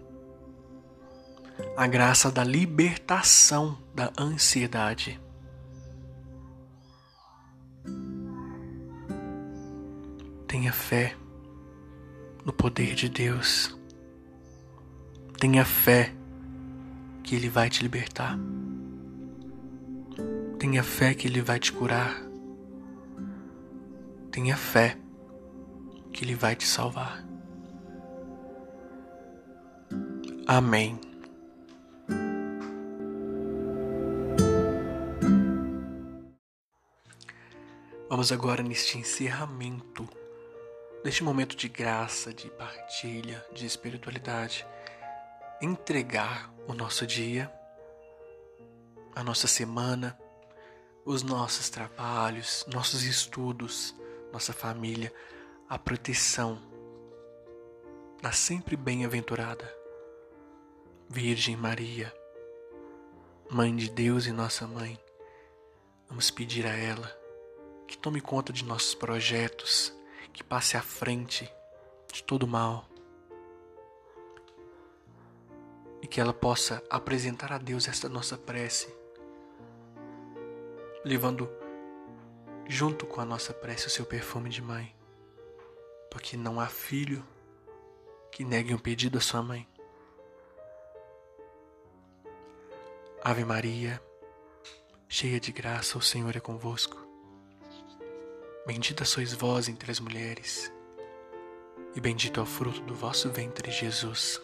a 1.76 1.86
graça 1.88 2.30
da 2.30 2.44
libertação 2.44 3.76
da 3.92 4.12
ansiedade. 4.16 5.20
Tenha 10.46 10.72
fé 10.72 11.19
no 12.44 12.52
poder 12.52 12.94
de 12.94 13.08
Deus. 13.08 13.76
Tenha 15.38 15.64
fé 15.64 16.12
que 17.22 17.34
Ele 17.34 17.48
vai 17.48 17.70
te 17.70 17.82
libertar. 17.82 18.38
Tenha 20.58 20.82
fé 20.82 21.14
que 21.14 21.26
Ele 21.26 21.40
vai 21.40 21.58
te 21.58 21.72
curar. 21.72 22.22
Tenha 24.30 24.56
fé 24.56 24.96
que 26.12 26.24
Ele 26.24 26.34
vai 26.34 26.54
te 26.54 26.66
salvar. 26.66 27.24
Amém. 30.46 30.98
Vamos 38.10 38.32
agora 38.32 38.60
neste 38.60 38.98
encerramento, 38.98 40.08
neste 41.04 41.24
momento 41.24 41.56
de 41.56 41.68
graça, 41.68 42.32
de 42.32 42.50
partilha, 42.50 43.44
de 43.52 43.64
espiritualidade, 43.64 44.66
entregar 45.60 46.52
o 46.66 46.74
nosso 46.74 47.06
dia, 47.06 47.52
a 49.14 49.24
nossa 49.24 49.46
semana, 49.46 50.18
os 51.04 51.22
nossos 51.22 51.70
trabalhos, 51.70 52.64
nossos 52.72 53.02
estudos, 53.02 53.94
nossa 54.32 54.52
família, 54.52 55.12
a 55.68 55.78
proteção 55.78 56.60
da 58.20 58.32
sempre 58.32 58.76
bem-aventurada 58.76 59.80
Virgem 61.08 61.56
Maria, 61.56 62.14
Mãe 63.50 63.74
de 63.74 63.90
Deus 63.90 64.26
e 64.26 64.32
nossa 64.32 64.66
Mãe. 64.66 64.96
Vamos 66.08 66.30
pedir 66.30 66.66
a 66.66 66.76
ela 66.76 67.10
que 67.88 67.98
tome 67.98 68.20
conta 68.20 68.52
de 68.52 68.64
nossos 68.64 68.94
projetos, 68.94 69.92
que 70.40 70.44
passe 70.44 70.74
à 70.74 70.80
frente 70.80 71.52
de 72.10 72.24
todo 72.24 72.46
mal 72.46 72.88
e 76.00 76.06
que 76.06 76.18
ela 76.18 76.32
possa 76.32 76.82
apresentar 76.88 77.52
a 77.52 77.58
Deus 77.58 77.86
esta 77.86 78.08
nossa 78.08 78.38
prece, 78.38 78.88
levando 81.04 81.46
junto 82.66 83.04
com 83.04 83.20
a 83.20 83.24
nossa 83.26 83.52
prece 83.52 83.88
o 83.88 83.90
seu 83.90 84.06
perfume 84.06 84.48
de 84.48 84.62
mãe, 84.62 84.96
porque 86.10 86.38
não 86.38 86.58
há 86.58 86.68
filho 86.68 87.22
que 88.32 88.42
negue 88.42 88.72
um 88.72 88.78
pedido 88.78 89.18
à 89.18 89.20
sua 89.20 89.42
mãe. 89.42 89.68
Ave 93.22 93.44
Maria, 93.44 94.02
cheia 95.06 95.38
de 95.38 95.52
graça, 95.52 95.98
o 95.98 96.02
Senhor 96.02 96.34
é 96.34 96.40
convosco. 96.40 97.09
Bendita 98.66 99.04
sois 99.04 99.32
vós 99.32 99.68
entre 99.68 99.90
as 99.90 99.98
mulheres, 99.98 100.72
e 101.94 102.00
bendito 102.00 102.38
é 102.38 102.42
o 102.42 102.46
fruto 102.46 102.80
do 102.82 102.94
vosso 102.94 103.30
ventre, 103.30 103.70
Jesus. 103.70 104.40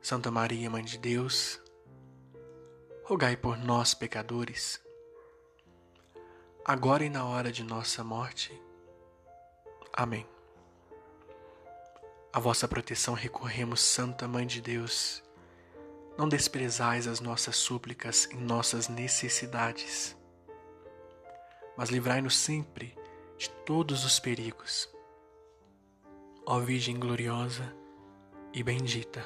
Santa 0.00 0.30
Maria, 0.30 0.70
Mãe 0.70 0.84
de 0.84 0.98
Deus, 0.98 1.60
rogai 3.02 3.36
por 3.36 3.56
nós, 3.56 3.94
pecadores, 3.94 4.80
agora 6.64 7.04
e 7.04 7.08
na 7.08 7.24
hora 7.24 7.50
de 7.50 7.64
nossa 7.64 8.04
morte. 8.04 8.52
Amém. 9.92 10.26
A 12.30 12.38
vossa 12.38 12.68
proteção 12.68 13.14
recorremos, 13.14 13.80
Santa 13.80 14.28
Mãe 14.28 14.46
de 14.46 14.60
Deus. 14.60 15.24
Não 16.16 16.28
desprezais 16.28 17.06
as 17.06 17.20
nossas 17.20 17.56
súplicas 17.56 18.28
em 18.30 18.36
nossas 18.36 18.86
necessidades, 18.86 20.14
mas 21.78 21.90
livrai-nos 21.90 22.36
sempre 22.36 22.92
de 23.38 23.48
todos 23.64 24.04
os 24.04 24.18
perigos. 24.18 24.90
Ó 26.44 26.58
Virgem 26.58 26.98
gloriosa 26.98 27.72
e 28.52 28.64
bendita. 28.64 29.24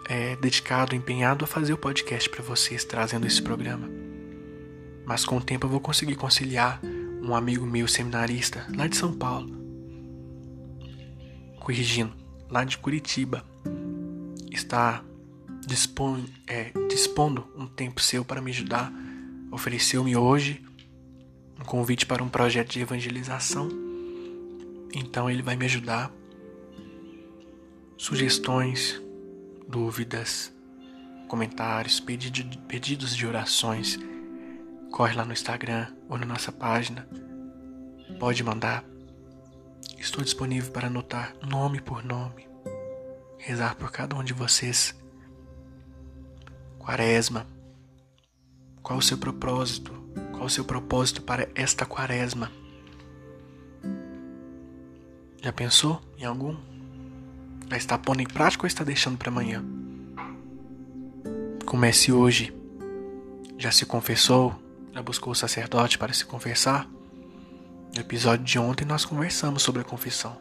é, 0.10 0.36
dedicado, 0.38 0.96
empenhado 0.96 1.46
a 1.46 1.48
fazer 1.48 1.74
o 1.74 1.78
podcast 1.78 2.28
para 2.30 2.42
vocês, 2.42 2.84
trazendo 2.84 3.28
esse 3.28 3.40
programa. 3.42 4.07
Mas 5.08 5.24
com 5.24 5.38
o 5.38 5.42
tempo 5.42 5.66
eu 5.66 5.70
vou 5.70 5.80
conseguir 5.80 6.18
conciliar 6.18 6.82
um 7.24 7.34
amigo 7.34 7.66
meu 7.66 7.88
seminarista 7.88 8.68
lá 8.76 8.88
de 8.88 8.98
São 8.98 9.14
Paulo, 9.14 9.50
corrigindo, 11.62 12.14
lá 12.50 12.66
de 12.66 12.78
Curitiba, 12.78 13.46
está 14.52 15.02
dispon, 15.66 16.26
é, 16.46 16.74
dispondo 16.90 17.48
um 17.56 17.66
tempo 17.66 18.02
seu 18.02 18.26
para 18.26 18.42
me 18.42 18.52
ajudar. 18.52 18.92
Ofereceu-me 19.50 20.14
hoje 20.18 20.62
um 21.58 21.64
convite 21.64 22.06
para 22.06 22.22
um 22.22 22.28
projeto 22.28 22.74
de 22.74 22.82
evangelização. 22.82 23.70
Então 24.94 25.30
ele 25.30 25.42
vai 25.42 25.56
me 25.56 25.64
ajudar. 25.64 26.12
Sugestões, 27.98 29.02
dúvidas, 29.68 30.54
comentários, 31.30 31.98
pedido, 32.02 32.58
pedidos 32.64 33.16
de 33.16 33.26
orações, 33.26 33.98
corre 34.92 35.14
lá 35.14 35.26
no 35.26 35.34
Instagram 35.34 35.88
ou 36.10 36.18
na 36.18 36.26
nossa 36.26 36.52
página. 36.52 37.08
Pode 38.20 38.44
mandar. 38.44 38.84
Estou 39.98 40.24
disponível 40.24 40.72
para 40.72 40.88
anotar 40.88 41.34
nome 41.46 41.82
por 41.82 42.04
nome, 42.04 42.48
rezar 43.38 43.76
por 43.76 43.92
cada 43.92 44.16
um 44.16 44.24
de 44.24 44.34
vocês. 44.34 44.96
Quaresma. 46.80 47.46
Qual 48.82 49.00
o 49.00 49.02
seu 49.02 49.18
propósito? 49.18 49.92
Qual 50.32 50.46
o 50.46 50.50
seu 50.50 50.64
propósito 50.64 51.22
para 51.22 51.50
esta 51.56 51.86
quaresma? 51.86 52.52
Já 55.42 55.52
pensou 55.52 56.02
em 56.18 56.26
algum? 56.26 56.56
Já 57.70 57.78
está 57.78 57.98
pondo 57.98 58.22
em 58.22 58.28
prática 58.28 58.64
ou 58.64 58.68
está 58.68 58.84
deixando 58.84 59.18
para 59.18 59.30
amanhã? 59.30 59.64
Comece 61.66 62.12
hoje. 62.12 62.56
Já 63.58 63.72
se 63.72 63.86
confessou? 63.86 64.67
Buscou 65.02 65.32
o 65.32 65.36
sacerdote 65.36 65.98
para 65.98 66.14
se 66.14 66.26
confessar? 66.26 66.88
No 67.94 68.02
episódio 68.02 68.46
de 68.46 68.60
ontem 68.60 68.86
nós 68.86 69.06
conversamos 69.06 69.64
sobre 69.64 69.82
a 69.82 69.86
confissão. 69.86 70.38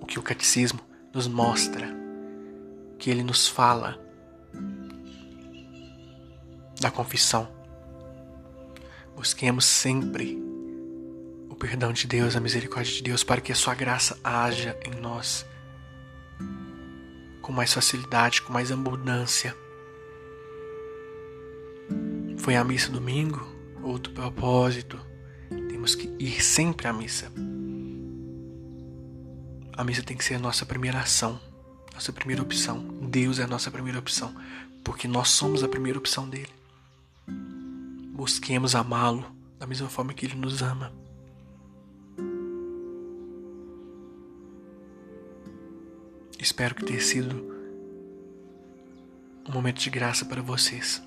O 0.00 0.06
que 0.06 0.18
o 0.18 0.22
catecismo 0.22 0.80
nos 1.12 1.26
mostra, 1.26 1.88
que 2.98 3.10
ele 3.10 3.22
nos 3.22 3.48
fala 3.48 3.98
da 6.80 6.90
confissão 6.90 7.48
Busquemos 9.14 9.64
sempre 9.64 10.42
perdão 11.62 11.92
de 11.92 12.08
Deus, 12.08 12.34
a 12.34 12.40
misericórdia 12.40 12.92
de 12.92 13.02
Deus, 13.04 13.22
para 13.22 13.40
que 13.40 13.52
a 13.52 13.54
sua 13.54 13.72
graça 13.72 14.18
haja 14.24 14.76
em 14.84 15.00
nós 15.00 15.46
com 17.40 17.52
mais 17.52 17.72
facilidade, 17.72 18.42
com 18.42 18.52
mais 18.52 18.72
abundância. 18.72 19.56
Foi 22.42 22.56
a 22.56 22.64
missa 22.64 22.90
domingo, 22.90 23.40
outro 23.84 24.12
propósito. 24.12 24.98
Temos 25.48 25.94
que 25.94 26.12
ir 26.18 26.42
sempre 26.42 26.88
à 26.88 26.92
missa. 26.92 27.30
A 29.76 29.84
missa 29.84 30.02
tem 30.02 30.16
que 30.16 30.24
ser 30.24 30.34
a 30.34 30.38
nossa 30.40 30.66
primeira 30.66 30.98
ação, 30.98 31.40
nossa 31.94 32.12
primeira 32.12 32.42
opção. 32.42 32.80
Deus 33.00 33.38
é 33.38 33.44
a 33.44 33.46
nossa 33.46 33.70
primeira 33.70 33.96
opção, 33.96 34.34
porque 34.82 35.06
nós 35.06 35.28
somos 35.28 35.62
a 35.62 35.68
primeira 35.68 35.96
opção 35.96 36.28
dele. 36.28 36.50
Busquemos 38.12 38.74
amá-lo 38.74 39.24
da 39.56 39.64
mesma 39.64 39.88
forma 39.88 40.12
que 40.12 40.26
ele 40.26 40.34
nos 40.34 40.62
ama. 40.62 40.92
Espero 46.40 46.74
que 46.74 46.84
tenha 46.84 47.00
sido 47.00 47.36
um 49.48 49.52
momento 49.52 49.78
de 49.78 49.90
graça 49.90 50.24
para 50.24 50.42
vocês. 50.42 51.00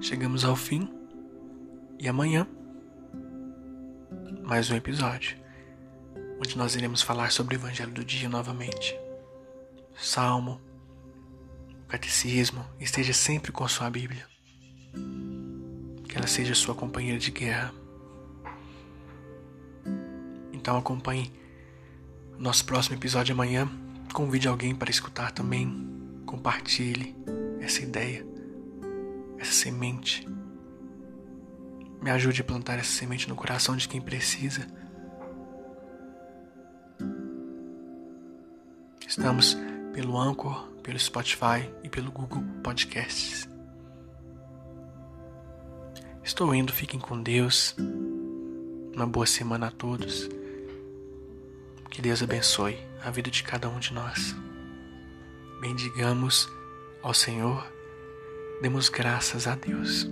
Chegamos 0.00 0.44
ao 0.44 0.56
fim 0.56 0.88
e 1.98 2.08
amanhã 2.08 2.46
mais 4.42 4.70
um 4.70 4.74
episódio 4.74 5.36
onde 6.38 6.56
nós 6.56 6.74
iremos 6.74 7.02
falar 7.02 7.30
sobre 7.30 7.54
o 7.54 7.58
Evangelho 7.58 7.92
do 7.92 8.04
dia 8.04 8.28
novamente. 8.28 8.98
Salmo, 9.94 10.60
catecismo, 11.88 12.64
esteja 12.80 13.12
sempre 13.12 13.52
com 13.52 13.68
sua 13.68 13.90
Bíblia. 13.90 14.26
Que 16.08 16.16
ela 16.16 16.26
seja 16.26 16.54
sua 16.54 16.74
companheira 16.74 17.18
de 17.18 17.30
guerra. 17.30 17.72
Então 20.52 20.78
acompanhe 20.78 21.30
nosso 22.38 22.64
próximo 22.64 22.96
episódio 22.96 23.34
amanhã. 23.34 23.68
Convide 24.14 24.48
alguém 24.48 24.74
para 24.74 24.90
escutar 24.90 25.32
também. 25.32 25.86
Compartilhe 26.24 27.14
essa 27.60 27.82
ideia, 27.82 28.26
essa 29.38 29.52
semente. 29.52 30.26
Me 32.02 32.10
ajude 32.10 32.40
a 32.40 32.44
plantar 32.44 32.78
essa 32.78 32.92
semente 32.92 33.28
no 33.28 33.34
coração 33.34 33.76
de 33.76 33.88
quem 33.88 34.00
precisa. 34.00 34.66
Estamos 39.06 39.56
pelo 39.92 40.18
Anchor, 40.18 40.68
pelo 40.82 40.98
Spotify 40.98 41.70
e 41.82 41.88
pelo 41.88 42.12
Google 42.12 42.42
Podcasts. 42.62 43.48
Estou 46.22 46.54
indo, 46.54 46.72
fiquem 46.72 47.00
com 47.00 47.22
Deus. 47.22 47.74
Uma 48.94 49.06
boa 49.06 49.26
semana 49.26 49.68
a 49.68 49.70
todos. 49.70 50.28
Que 51.88 52.02
Deus 52.02 52.22
abençoe 52.22 52.76
a 53.02 53.10
vida 53.10 53.30
de 53.30 53.42
cada 53.42 53.68
um 53.68 53.78
de 53.78 53.94
nós. 53.94 54.34
Bendigamos 55.60 56.48
ao 57.02 57.14
Senhor, 57.14 57.66
demos 58.60 58.88
graças 58.88 59.46
a 59.46 59.54
Deus. 59.54 60.08